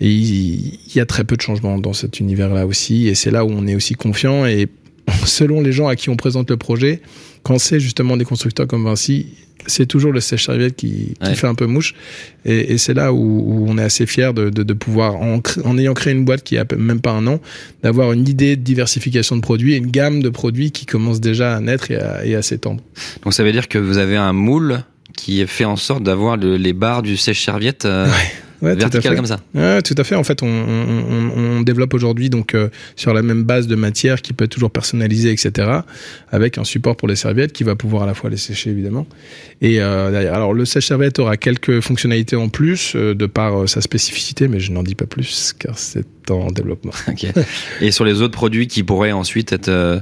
Et 0.00 0.10
il, 0.10 0.78
il, 0.86 0.96
y 0.96 1.00
a 1.00 1.06
très 1.06 1.24
peu 1.24 1.36
de 1.36 1.42
changements 1.42 1.78
dans 1.78 1.94
cet 1.94 2.20
univers-là 2.20 2.66
aussi 2.66 3.08
et 3.08 3.14
c'est 3.14 3.30
là 3.30 3.44
où 3.44 3.50
on 3.50 3.66
est 3.66 3.74
aussi 3.74 3.94
confiant 3.94 4.44
et 4.44 4.68
selon 5.24 5.60
les 5.60 5.72
gens 5.72 5.88
à 5.88 5.96
qui 5.96 6.10
on 6.10 6.16
présente 6.16 6.50
le 6.50 6.56
projet, 6.56 7.00
quand 7.42 7.58
c'est 7.58 7.80
justement 7.80 8.16
des 8.16 8.24
constructeurs 8.24 8.66
comme 8.66 8.84
Vinci, 8.84 9.26
c'est 9.66 9.86
toujours 9.86 10.12
le 10.12 10.20
sèche-serviette 10.20 10.76
qui, 10.76 11.14
qui 11.22 11.34
fait 11.34 11.46
un 11.46 11.54
peu 11.54 11.66
mouche. 11.66 11.94
Et, 12.44 12.72
et 12.72 12.78
c'est 12.78 12.94
là 12.94 13.12
où, 13.12 13.18
où, 13.18 13.66
on 13.68 13.78
est 13.78 13.82
assez 13.82 14.06
fier 14.06 14.32
de, 14.34 14.50
de, 14.50 14.62
de 14.62 14.72
pouvoir, 14.72 15.16
en, 15.16 15.40
en, 15.64 15.78
ayant 15.78 15.94
créé 15.94 16.12
une 16.12 16.24
boîte 16.24 16.42
qui 16.42 16.56
a 16.58 16.64
même 16.76 17.00
pas 17.00 17.12
un 17.12 17.26
an, 17.26 17.40
d'avoir 17.82 18.12
une 18.12 18.26
idée 18.28 18.56
de 18.56 18.62
diversification 18.62 19.36
de 19.36 19.42
produits 19.42 19.74
et 19.74 19.76
une 19.76 19.90
gamme 19.90 20.22
de 20.22 20.28
produits 20.28 20.70
qui 20.70 20.86
commence 20.86 21.20
déjà 21.20 21.56
à 21.56 21.60
naître 21.60 21.90
et 21.90 21.96
à, 21.96 22.24
et 22.24 22.34
à 22.34 22.42
s'étendre. 22.42 22.82
Donc 23.24 23.34
ça 23.34 23.44
veut 23.44 23.52
dire 23.52 23.68
que 23.68 23.78
vous 23.78 23.98
avez 23.98 24.16
un 24.16 24.32
moule 24.32 24.82
qui 25.16 25.46
fait 25.46 25.64
en 25.64 25.76
sorte 25.76 26.02
d'avoir 26.02 26.36
les 26.36 26.72
barres 26.72 27.02
du 27.02 27.16
sèche-serviette 27.16 27.84
euh, 27.84 28.06
ouais, 28.06 28.32
vertical 28.62 29.16
comme 29.16 29.26
ça. 29.26 29.40
Ouais, 29.54 29.82
tout 29.82 29.94
à 29.96 30.04
fait. 30.04 30.14
En 30.14 30.24
fait, 30.24 30.42
on, 30.42 30.46
on, 30.46 31.30
on 31.38 31.60
développe 31.62 31.94
aujourd'hui 31.94 32.30
donc 32.30 32.54
euh, 32.54 32.68
sur 32.96 33.14
la 33.14 33.22
même 33.22 33.44
base 33.44 33.66
de 33.66 33.74
matière 33.74 34.22
qui 34.22 34.32
peut 34.32 34.44
être 34.44 34.50
toujours 34.50 34.70
personnalisée, 34.70 35.32
etc. 35.32 35.68
Avec 36.30 36.58
un 36.58 36.64
support 36.64 36.96
pour 36.96 37.08
les 37.08 37.16
serviettes 37.16 37.52
qui 37.52 37.64
va 37.64 37.76
pouvoir 37.76 38.04
à 38.04 38.06
la 38.06 38.14
fois 38.14 38.30
les 38.30 38.36
sécher 38.36 38.70
évidemment. 38.70 39.06
Et 39.60 39.80
euh, 39.80 40.10
derrière, 40.10 40.34
alors 40.34 40.54
le 40.54 40.64
sèche-serviette 40.64 41.18
aura 41.18 41.36
quelques 41.36 41.80
fonctionnalités 41.80 42.36
en 42.36 42.48
plus 42.48 42.94
euh, 42.96 43.14
de 43.14 43.26
par 43.26 43.68
sa 43.68 43.80
spécificité, 43.80 44.48
mais 44.48 44.60
je 44.60 44.72
n'en 44.72 44.82
dis 44.82 44.94
pas 44.94 45.06
plus 45.06 45.54
car 45.58 45.78
c'est 45.78 46.04
en 46.30 46.50
développement. 46.50 46.92
Okay. 47.10 47.32
Et 47.80 47.90
sur 47.90 48.04
les 48.04 48.22
autres 48.22 48.34
produits 48.34 48.68
qui 48.68 48.84
pourraient 48.84 49.10
ensuite 49.10 49.52
être 49.52 49.68
euh, 49.68 50.00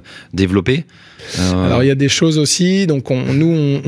euh... 1.39 1.67
Alors 1.67 1.83
il 1.83 1.87
y 1.87 1.91
a 1.91 1.95
des 1.95 2.09
choses 2.09 2.39
aussi. 2.39 2.87
Donc 2.87 3.11
on, 3.11 3.21
nous 3.33 3.81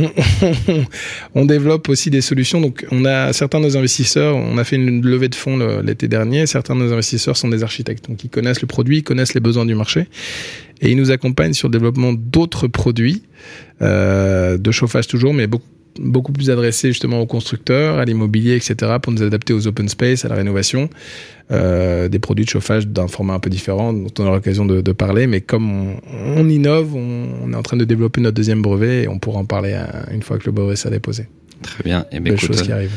on, 1.35 1.45
développe 1.45 1.89
aussi 1.89 2.11
des 2.11 2.21
solutions. 2.21 2.61
Donc 2.61 2.87
on 2.91 3.05
a 3.05 3.33
certains 3.33 3.61
de 3.61 3.65
nos 3.65 3.77
investisseurs. 3.77 4.37
On 4.37 4.59
a 4.59 4.65
fait 4.65 4.77
une 4.77 5.05
levée 5.05 5.29
de 5.29 5.35
fonds 5.35 5.59
l'été 5.83 6.09
dernier. 6.09 6.47
Certains 6.47 6.75
de 6.75 6.81
nos 6.81 6.93
investisseurs 6.93 7.37
sont 7.37 7.49
des 7.49 7.63
architectes, 7.63 8.09
donc 8.09 8.25
ils 8.25 8.31
connaissent 8.31 8.61
le 8.61 8.67
produit, 8.67 8.99
ils 8.99 9.03
connaissent 9.03 9.35
les 9.35 9.41
besoins 9.41 9.67
du 9.67 9.75
marché, 9.75 10.07
et 10.81 10.91
ils 10.91 10.97
nous 10.97 11.11
accompagnent 11.11 11.53
sur 11.53 11.69
le 11.69 11.73
développement 11.73 12.13
d'autres 12.13 12.69
produits 12.69 13.23
euh, 13.83 14.59
de 14.59 14.71
chauffage 14.71 15.07
toujours, 15.07 15.35
mais 15.35 15.47
beaucoup 15.47 15.65
beaucoup 15.99 16.33
plus 16.33 16.51
adressé 16.51 16.89
justement 16.89 17.21
aux 17.21 17.27
constructeurs, 17.27 17.99
à 17.99 18.05
l'immobilier, 18.05 18.57
etc., 18.57 18.93
pour 19.03 19.13
nous 19.13 19.23
adapter 19.23 19.53
aux 19.53 19.67
open 19.67 19.89
space, 19.89 20.25
à 20.25 20.29
la 20.29 20.35
rénovation, 20.35 20.89
euh, 21.51 22.09
des 22.09 22.19
produits 22.19 22.45
de 22.45 22.51
chauffage 22.51 22.87
d'un 22.87 23.09
format 23.09 23.35
un 23.35 23.41
peu 23.41 23.51
différent, 23.51 23.93
dont 23.93 24.11
on 24.19 24.23
aura 24.25 24.37
l'occasion 24.37 24.65
de, 24.65 24.81
de, 24.81 24.93
parler. 24.93 25.27
Mais 25.27 25.41
comme 25.41 25.71
on, 25.71 25.97
on 26.37 26.49
innove, 26.49 26.95
on, 26.95 27.29
on, 27.43 27.53
est 27.53 27.57
en 27.57 27.63
train 27.63 27.77
de 27.77 27.85
développer 27.85 28.21
notre 28.21 28.37
deuxième 28.37 28.63
brevet 28.63 29.05
et 29.05 29.09
on 29.09 29.19
pourra 29.19 29.41
en 29.41 29.45
parler 29.45 29.73
à, 29.73 30.07
une 30.13 30.23
fois 30.23 30.39
que 30.39 30.47
le 30.47 30.53
brevet 30.53 30.77
sera 30.77 30.91
déposé. 30.91 31.27
Très 31.63 31.83
bien. 31.83 32.07
Et 32.13 32.21
bien, 32.21 32.35
écoute, 32.35 32.47
choses 32.47 32.63
qui 32.63 32.73
arrivent 32.73 32.97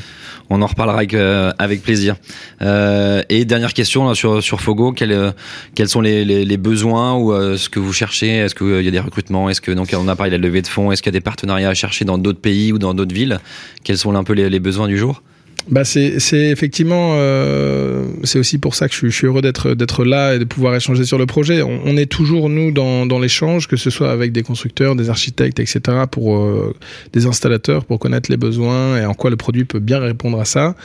on 0.53 0.61
en 0.61 0.67
reparlera 0.67 0.97
avec, 0.97 1.13
euh, 1.13 1.51
avec 1.57 1.81
plaisir. 1.81 2.15
Euh, 2.61 3.23
et 3.29 3.43
dernière 3.43 3.73
question 3.73 4.07
là, 4.07 4.13
sur, 4.13 4.41
sur 4.43 4.61
Fogo, 4.61 4.91
quels, 4.91 5.33
quels 5.75 5.89
sont 5.89 6.01
les, 6.01 6.23
les, 6.23 6.45
les 6.45 6.57
besoins 6.57 7.15
ou 7.15 7.33
euh, 7.33 7.57
ce 7.57 7.69
que 7.69 7.79
vous 7.79 7.93
cherchez? 7.93 8.37
Est-ce 8.37 8.55
qu'il 8.55 8.81
y 8.81 8.87
a 8.87 8.91
des 8.91 8.99
recrutements? 8.99 9.49
Est-ce 9.49 9.61
que 9.61 9.71
donc 9.71 9.93
on 9.97 10.07
a 10.07 10.15
parlé 10.15 10.31
de 10.31 10.37
la 10.37 10.47
levée 10.47 10.61
de 10.61 10.67
fonds. 10.67 10.91
Est-ce 10.91 11.01
qu'il 11.01 11.11
y 11.11 11.15
a 11.15 11.19
des 11.19 11.21
partenariats 11.21 11.69
à 11.69 11.73
chercher 11.73 12.05
dans 12.05 12.17
d'autres 12.17 12.39
pays 12.39 12.71
ou 12.71 12.77
dans 12.77 12.93
d'autres 12.93 13.15
villes? 13.15 13.39
Quels 13.83 13.97
sont 13.97 14.13
un 14.15 14.23
peu 14.23 14.33
les, 14.33 14.49
les 14.49 14.59
besoins 14.59 14.87
du 14.87 14.97
jour? 14.97 15.23
Bah 15.69 15.85
c'est 15.85 16.19
effectivement 16.33 17.13
euh, 17.15 18.05
c'est 18.23 18.37
aussi 18.37 18.57
pour 18.57 18.75
ça 18.75 18.89
que 18.89 18.95
je 18.95 19.07
suis, 19.07 19.27
heureux 19.27 19.41
d'être 19.41 19.73
d'être 19.75 20.03
là 20.03 20.35
et 20.35 20.39
de 20.39 20.43
pouvoir 20.43 20.75
échanger 20.75 21.05
sur 21.05 21.17
le 21.17 21.25
projet. 21.25 21.61
On, 21.61 21.79
on 21.85 21.95
est 21.95 22.05
toujours 22.05 22.49
nous 22.49 22.71
dans, 22.71 23.05
dans 23.05 23.19
l'échange, 23.19 23.67
que 23.67 23.77
ce 23.77 23.89
soit 23.89 24.11
avec 24.11 24.33
des 24.33 24.43
constructeurs, 24.43 24.95
des 24.95 25.09
architectes, 25.09 25.59
etc. 25.59 25.79
pour 26.11 26.37
euh, 26.37 26.75
des 27.13 27.25
installateurs 27.27 27.85
pour 27.85 27.99
connaître 27.99 28.29
les 28.29 28.37
besoins 28.37 28.97
et 28.97 29.05
en 29.05 29.13
quoi 29.13 29.29
le 29.29 29.37
produit 29.37 29.63
peut 29.63 29.79
bien 29.79 29.99
répondre 29.99 30.39
à 30.39 30.45
ça. 30.45 30.75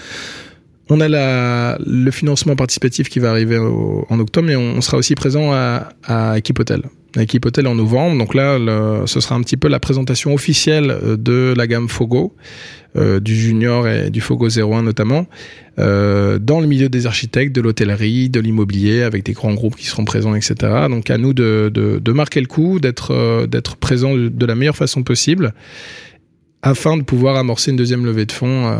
On 0.90 1.00
a 1.00 1.08
la, 1.08 1.78
le 1.84 2.10
financement 2.10 2.56
participatif 2.56 3.08
qui 3.08 3.18
va 3.18 3.30
arriver 3.30 3.58
en 3.58 4.18
octobre, 4.20 4.46
mais 4.46 4.56
on, 4.56 4.80
sera 4.80 4.96
aussi 4.96 5.14
présent 5.14 5.52
à, 5.52 5.90
à 6.04 6.38
Equipotel. 6.38 6.82
À 7.16 7.22
Equipotel 7.22 7.66
en 7.66 7.74
novembre. 7.74 8.16
Donc 8.16 8.34
là, 8.34 8.58
le, 8.58 9.06
ce 9.06 9.20
sera 9.20 9.34
un 9.34 9.42
petit 9.42 9.56
peu 9.56 9.68
la 9.68 9.80
présentation 9.80 10.32
officielle 10.32 10.98
de 11.18 11.54
la 11.56 11.66
gamme 11.66 11.88
Fogo 11.88 12.34
euh, 12.96 13.20
du 13.20 13.36
junior 13.36 13.86
et 13.86 14.08
du 14.08 14.22
Fogo 14.22 14.48
01 14.48 14.82
notamment, 14.82 15.26
euh, 15.78 16.38
dans 16.38 16.58
le 16.58 16.66
milieu 16.66 16.88
des 16.88 17.06
architectes, 17.06 17.54
de 17.54 17.60
l'hôtellerie, 17.60 18.30
de 18.30 18.40
l'immobilier, 18.40 19.02
avec 19.02 19.24
des 19.24 19.34
grands 19.34 19.52
groupes 19.52 19.76
qui 19.76 19.84
seront 19.84 20.06
présents, 20.06 20.34
etc. 20.34 20.54
Donc 20.88 21.10
à 21.10 21.18
nous 21.18 21.34
de, 21.34 22.12
marquer 22.12 22.40
le 22.40 22.46
coup, 22.46 22.80
d'être 22.80 23.12
euh, 23.12 23.46
d'être 23.46 23.76
de, 23.78 24.46
la 24.46 24.54
meilleure 24.54 24.74
façon 24.74 25.02
possible 25.02 25.52
afin 26.62 26.96
de 26.96 27.02
pouvoir 27.02 27.36
amorcer 27.36 27.70
une 27.70 27.76
deuxième 27.76 28.04
levée 28.04 28.26
de 28.26 28.32
fonds 28.32 28.66
euh, 28.66 28.78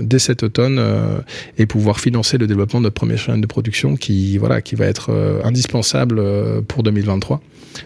dès 0.00 0.18
cet 0.18 0.42
automne 0.42 0.78
euh, 0.78 1.18
et 1.58 1.66
pouvoir 1.66 2.00
financer 2.00 2.38
le 2.38 2.46
développement 2.46 2.80
de 2.80 2.84
notre 2.84 2.94
première 2.94 3.18
chaîne 3.18 3.40
de 3.40 3.46
production 3.46 3.96
qui 3.96 4.38
voilà 4.38 4.62
qui 4.62 4.74
va 4.74 4.86
être 4.86 5.10
euh, 5.10 5.40
indispensable 5.44 6.22
pour 6.66 6.82
2023. 6.82 7.40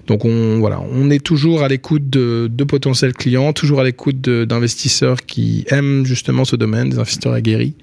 Donc 0.07 0.25
on 0.25 0.61
voilà, 0.61 0.81
on 0.93 1.11
est 1.11 1.23
toujours 1.23 1.63
à 1.63 1.69
l'écoute 1.69 2.09
de, 2.09 2.49
de, 2.51 2.65
potentiels 2.65 3.13
clients, 3.13 3.53
toujours 3.53 3.81
à 3.81 3.85
l'écoute 3.85 4.21
d'investisseurs 4.21 5.27
qui 5.27 5.65
aiment 5.69 6.07
justement 6.07 6.45
ce 6.45 6.57
domaine, 6.57 6.91
des 6.91 6.99
investisseurs 6.99 7.33
aguerris. 7.33 7.75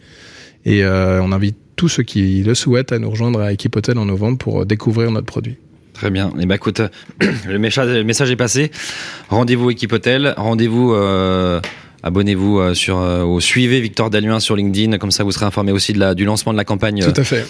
Et 0.66 0.84
on 0.86 1.32
invite 1.32 1.56
tous 1.76 1.88
ceux 1.88 2.04
qui 2.04 2.44
le 2.44 2.56
souhaitent 2.56 2.92
à 2.92 3.00
nous 3.00 3.10
rejoindre 3.10 3.42
à 3.42 3.54
Equipotel 3.54 3.98
en 3.98 4.06
novembre 4.06 4.38
pour 4.38 4.66
découvrir 4.66 5.12
notre 5.12 5.28
produit. 5.28 5.58
Très 6.00 6.12
bien. 6.12 6.30
Et 6.30 6.44
eh 6.44 6.46
ben 6.46 6.56
écoute, 6.56 6.82
le 7.48 7.60
message, 7.60 7.90
le 7.90 8.06
message 8.06 8.32
est 8.32 8.38
passé. 8.38 8.72
Rendez-vous 9.28 9.70
équipe 9.70 9.92
hôtel. 9.92 10.34
Rendez-vous. 10.38 10.94
Euh, 10.94 11.60
Abonnez-vous 12.02 12.60
euh, 12.60 12.74
sur 12.74 12.98
euh, 12.98 13.26
ou 13.26 13.42
suivez 13.42 13.82
Victor 13.82 14.10
Daluin 14.10 14.40
sur 14.40 14.56
LinkedIn, 14.56 14.98
comme 15.00 15.12
ça 15.12 15.26
vous 15.26 15.34
serez 15.34 15.46
informé 15.46 15.74
aussi 15.74 15.92
de 15.92 16.00
la, 16.00 16.16
du 16.16 16.24
lancement 16.24 16.54
de 16.54 16.58
la 16.58 16.64
campagne 16.64 17.04
Tout 17.04 17.20
à 17.20 17.26
fait. 17.26 17.46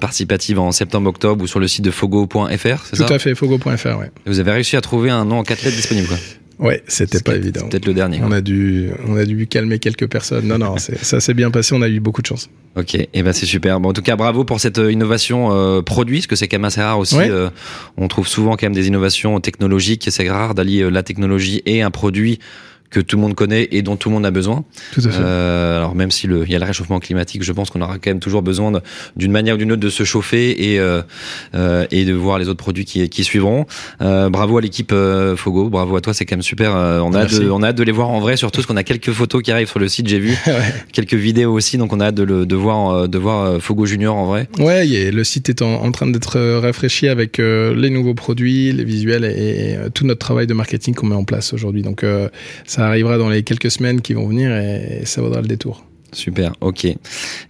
Participative 0.00 0.58
en 0.58 0.72
septembre-octobre 0.72 1.44
ou 1.44 1.46
sur 1.46 1.60
le 1.60 1.68
site 1.68 1.84
de 1.84 1.90
fogo.fr, 1.90 2.48
c'est 2.48 2.96
ça 2.96 3.04
Tout 3.04 3.12
à 3.12 3.18
fait, 3.18 3.34
fogo.fr, 3.34 3.98
ouais. 3.98 4.10
vous 4.24 4.40
avez 4.40 4.50
réussi 4.50 4.78
à 4.78 4.80
trouver 4.80 5.10
un 5.10 5.26
nom 5.26 5.40
en 5.40 5.42
quatre 5.42 5.62
lettres 5.62 5.76
disponible, 5.76 6.08
quoi. 6.08 6.16
Ouais, 6.58 6.82
c'était 6.86 7.20
pas 7.20 7.36
évident. 7.36 7.68
Peut-être 7.68 7.86
le 7.86 7.94
dernier. 7.94 8.20
On 8.22 8.32
a 8.32 8.40
dû, 8.40 8.90
on 9.06 9.16
a 9.16 9.24
dû 9.24 9.46
calmer 9.46 9.78
quelques 9.78 10.08
personnes. 10.08 10.46
Non, 10.46 10.58
non, 10.58 10.76
ça 11.02 11.20
s'est 11.20 11.34
bien 11.34 11.50
passé. 11.50 11.74
On 11.74 11.82
a 11.82 11.88
eu 11.88 12.00
beaucoup 12.00 12.22
de 12.22 12.26
chance. 12.26 12.48
Ok, 12.76 12.96
et 12.96 13.08
eh 13.12 13.22
ben 13.22 13.32
c'est 13.32 13.46
super. 13.46 13.78
Bon, 13.78 13.90
en 13.90 13.92
tout 13.92 14.02
cas, 14.02 14.16
bravo 14.16 14.44
pour 14.44 14.60
cette 14.60 14.78
innovation 14.78 15.50
euh, 15.52 15.80
produit, 15.80 16.18
parce 16.18 16.26
que 16.26 16.36
c'est 16.36 16.48
quand 16.48 16.56
même 16.56 16.64
assez 16.64 16.82
rare 16.82 16.98
aussi. 16.98 17.16
Ouais. 17.16 17.30
Euh, 17.30 17.50
on 17.96 18.08
trouve 18.08 18.26
souvent 18.26 18.52
quand 18.52 18.64
même 18.64 18.72
des 18.72 18.88
innovations 18.88 19.38
technologiques. 19.40 20.06
C'est 20.10 20.28
rare 20.28 20.54
d'allier 20.54 20.90
la 20.90 21.02
technologie 21.02 21.62
et 21.66 21.82
un 21.82 21.90
produit 21.90 22.40
que 22.94 23.00
tout 23.00 23.16
le 23.16 23.22
monde 23.22 23.34
connaît 23.34 23.68
et 23.72 23.82
dont 23.82 23.96
tout 23.96 24.08
le 24.08 24.14
monde 24.14 24.24
a 24.24 24.30
besoin. 24.30 24.64
Tout 24.92 25.00
à 25.04 25.10
fait. 25.10 25.20
Euh, 25.20 25.78
alors 25.78 25.96
même 25.96 26.12
si 26.12 26.28
il 26.28 26.50
y 26.50 26.54
a 26.54 26.58
le 26.60 26.64
réchauffement 26.64 27.00
climatique, 27.00 27.42
je 27.42 27.52
pense 27.52 27.68
qu'on 27.70 27.80
aura 27.80 27.94
quand 27.94 28.10
même 28.10 28.20
toujours 28.20 28.42
besoin 28.42 28.70
d'une 29.16 29.32
manière 29.32 29.56
ou 29.56 29.58
d'une 29.58 29.72
autre 29.72 29.80
de 29.80 29.88
se 29.90 30.04
chauffer 30.04 30.70
et 30.72 30.78
euh, 30.78 31.02
euh, 31.54 31.86
et 31.90 32.04
de 32.04 32.12
voir 32.12 32.38
les 32.38 32.48
autres 32.48 32.62
produits 32.62 32.84
qui, 32.84 33.08
qui 33.08 33.24
suivront. 33.24 33.66
Bravo 34.00 34.58
à 34.58 34.60
l'équipe 34.60 34.94
Fogo, 35.36 35.68
bravo 35.70 35.96
à 35.96 36.00
toi, 36.00 36.14
c'est 36.14 36.24
quand 36.24 36.36
même 36.36 36.42
super. 36.42 36.72
On 36.72 37.12
a 37.14 37.22
hâte 37.22 37.34
de, 37.34 37.50
on 37.50 37.62
a 37.62 37.68
hâte 37.68 37.76
de 37.76 37.82
les 37.82 37.92
voir 37.92 38.10
en 38.10 38.20
vrai, 38.20 38.36
surtout 38.36 38.58
parce 38.58 38.66
qu'on 38.66 38.76
a 38.76 38.84
quelques 38.84 39.10
photos 39.10 39.42
qui 39.42 39.50
arrivent 39.50 39.68
sur 39.68 39.80
le 39.80 39.88
site, 39.88 40.06
j'ai 40.06 40.20
vu 40.20 40.30
ouais. 40.46 40.74
quelques 40.92 41.14
vidéos 41.14 41.52
aussi, 41.52 41.76
donc 41.78 41.92
on 41.92 41.98
a 41.98 42.06
hâte 42.06 42.14
de, 42.14 42.22
le, 42.22 42.46
de 42.46 42.54
voir 42.56 43.08
de 43.08 43.18
voir 43.18 43.60
Fogo 43.60 43.86
Junior 43.86 44.14
en 44.14 44.26
vrai. 44.26 44.48
Ouais, 44.58 44.82
a, 44.82 45.10
le 45.10 45.24
site 45.24 45.48
est 45.48 45.62
en, 45.62 45.82
en 45.82 45.90
train 45.90 46.06
d'être 46.06 46.38
rafraîchi 46.60 47.08
avec 47.08 47.38
les 47.38 47.90
nouveaux 47.90 48.14
produits, 48.14 48.72
les 48.72 48.84
visuels 48.84 49.24
et, 49.24 49.72
et 49.72 49.90
tout 49.92 50.06
notre 50.06 50.20
travail 50.20 50.46
de 50.46 50.54
marketing 50.54 50.94
qu'on 50.94 51.06
met 51.06 51.16
en 51.16 51.24
place 51.24 51.52
aujourd'hui. 51.52 51.82
Donc 51.82 52.04
ça 52.64 52.83
arrivera 52.86 53.18
dans 53.18 53.28
les 53.28 53.42
quelques 53.42 53.70
semaines 53.70 54.00
qui 54.00 54.14
vont 54.14 54.26
venir 54.26 54.50
et, 54.54 55.02
ça 55.04 55.20
vaudra 55.20 55.40
le 55.40 55.48
détour. 55.48 55.84
Super, 56.12 56.52
ok. 56.60 56.84
Et 56.84 56.96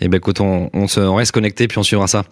eh 0.01 0.09
ben 0.09 0.17
écoute, 0.17 0.41
on, 0.41 0.71
on, 0.73 0.89
se, 0.89 0.99
on 0.99 1.17
reste 1.17 1.33
connecté 1.33 1.69
puis 1.69 1.79
on 1.79 1.83
suivra 1.83 2.07
ça. 2.07 2.25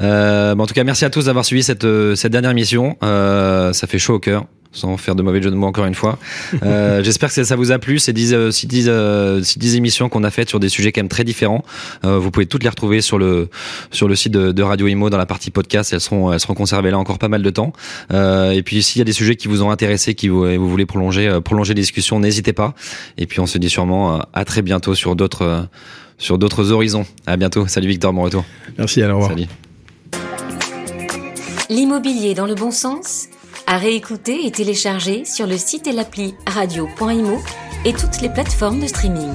Euh, 0.00 0.54
en 0.54 0.66
tout 0.66 0.74
cas, 0.74 0.84
merci 0.84 1.04
à 1.04 1.10
tous 1.10 1.24
d'avoir 1.24 1.44
suivi 1.44 1.64
cette, 1.64 1.86
cette 2.14 2.30
dernière 2.30 2.54
mission. 2.54 2.96
Euh, 3.02 3.72
ça 3.72 3.88
fait 3.88 3.98
chaud 3.98 4.14
au 4.14 4.20
cœur 4.20 4.46
sans 4.72 4.96
faire 4.96 5.14
de 5.14 5.22
mauvais 5.22 5.42
jeu 5.42 5.50
de 5.50 5.56
mots 5.56 5.66
encore 5.66 5.86
une 5.86 5.94
fois. 5.94 6.18
Euh, 6.62 7.02
J'espère 7.04 7.32
que 7.32 7.44
ça 7.44 7.56
vous 7.56 7.72
a 7.72 7.78
plu, 7.78 7.98
ces 7.98 8.12
10, 8.12 8.50
ces 8.50 8.66
10, 8.66 8.86
euh, 8.88 9.42
ces 9.42 9.58
10 9.58 9.76
émissions 9.76 10.08
qu'on 10.08 10.24
a 10.24 10.30
faites 10.30 10.48
sur 10.48 10.60
des 10.60 10.68
sujets 10.68 10.92
quand 10.92 11.00
même 11.00 11.08
très 11.08 11.24
différents. 11.24 11.64
Euh, 12.04 12.18
vous 12.18 12.30
pouvez 12.30 12.46
toutes 12.46 12.62
les 12.62 12.68
retrouver 12.68 13.00
sur 13.00 13.18
le, 13.18 13.48
sur 13.90 14.08
le 14.08 14.14
site 14.14 14.32
de, 14.32 14.52
de, 14.52 14.62
Radio 14.62 14.86
Imo 14.86 15.10
dans 15.10 15.18
la 15.18 15.26
partie 15.26 15.50
podcast. 15.50 15.92
Elles 15.92 16.00
seront, 16.00 16.32
elles 16.32 16.40
seront 16.40 16.54
conservées 16.54 16.90
là 16.90 16.98
encore 16.98 17.18
pas 17.18 17.28
mal 17.28 17.42
de 17.42 17.50
temps. 17.50 17.72
Euh, 18.12 18.52
et 18.52 18.62
puis 18.62 18.82
s'il 18.82 18.98
y 18.98 19.02
a 19.02 19.04
des 19.04 19.12
sujets 19.12 19.36
qui 19.36 19.48
vous 19.48 19.62
ont 19.62 19.70
intéressé, 19.70 20.14
qui 20.14 20.28
vous, 20.28 20.44
vous 20.44 20.68
voulez 20.68 20.86
prolonger, 20.86 21.28
euh, 21.28 21.40
prolonger 21.40 21.74
les 21.74 21.82
discussions, 21.82 22.18
n'hésitez 22.20 22.52
pas. 22.52 22.74
Et 23.18 23.26
puis 23.26 23.40
on 23.40 23.46
se 23.46 23.58
dit 23.58 23.70
sûrement 23.70 24.16
euh, 24.16 24.18
à 24.32 24.44
très 24.44 24.62
bientôt 24.62 24.94
sur 24.94 25.16
d'autres 25.16 25.68
sur 26.18 26.38
d'autres 26.38 26.70
horizons. 26.70 27.04
À 27.26 27.36
bientôt. 27.36 27.66
Salut 27.66 27.88
Victor, 27.88 28.12
bon 28.12 28.22
retour. 28.22 28.44
Merci, 28.78 29.02
à 29.02 29.10
au 29.10 29.18
revoir. 29.18 29.30
Salut. 29.30 29.46
L'immobilier 31.68 32.34
dans 32.34 32.46
le 32.46 32.54
bon 32.54 32.70
sens 32.70 33.28
à 33.72 33.78
réécouter 33.78 34.44
et 34.44 34.50
télécharger 34.50 35.24
sur 35.24 35.46
le 35.46 35.56
site 35.56 35.86
et 35.86 35.92
l'appli 35.92 36.34
radio.imo 36.46 37.40
et 37.86 37.94
toutes 37.94 38.20
les 38.20 38.28
plateformes 38.28 38.80
de 38.80 38.86
streaming. 38.86 39.32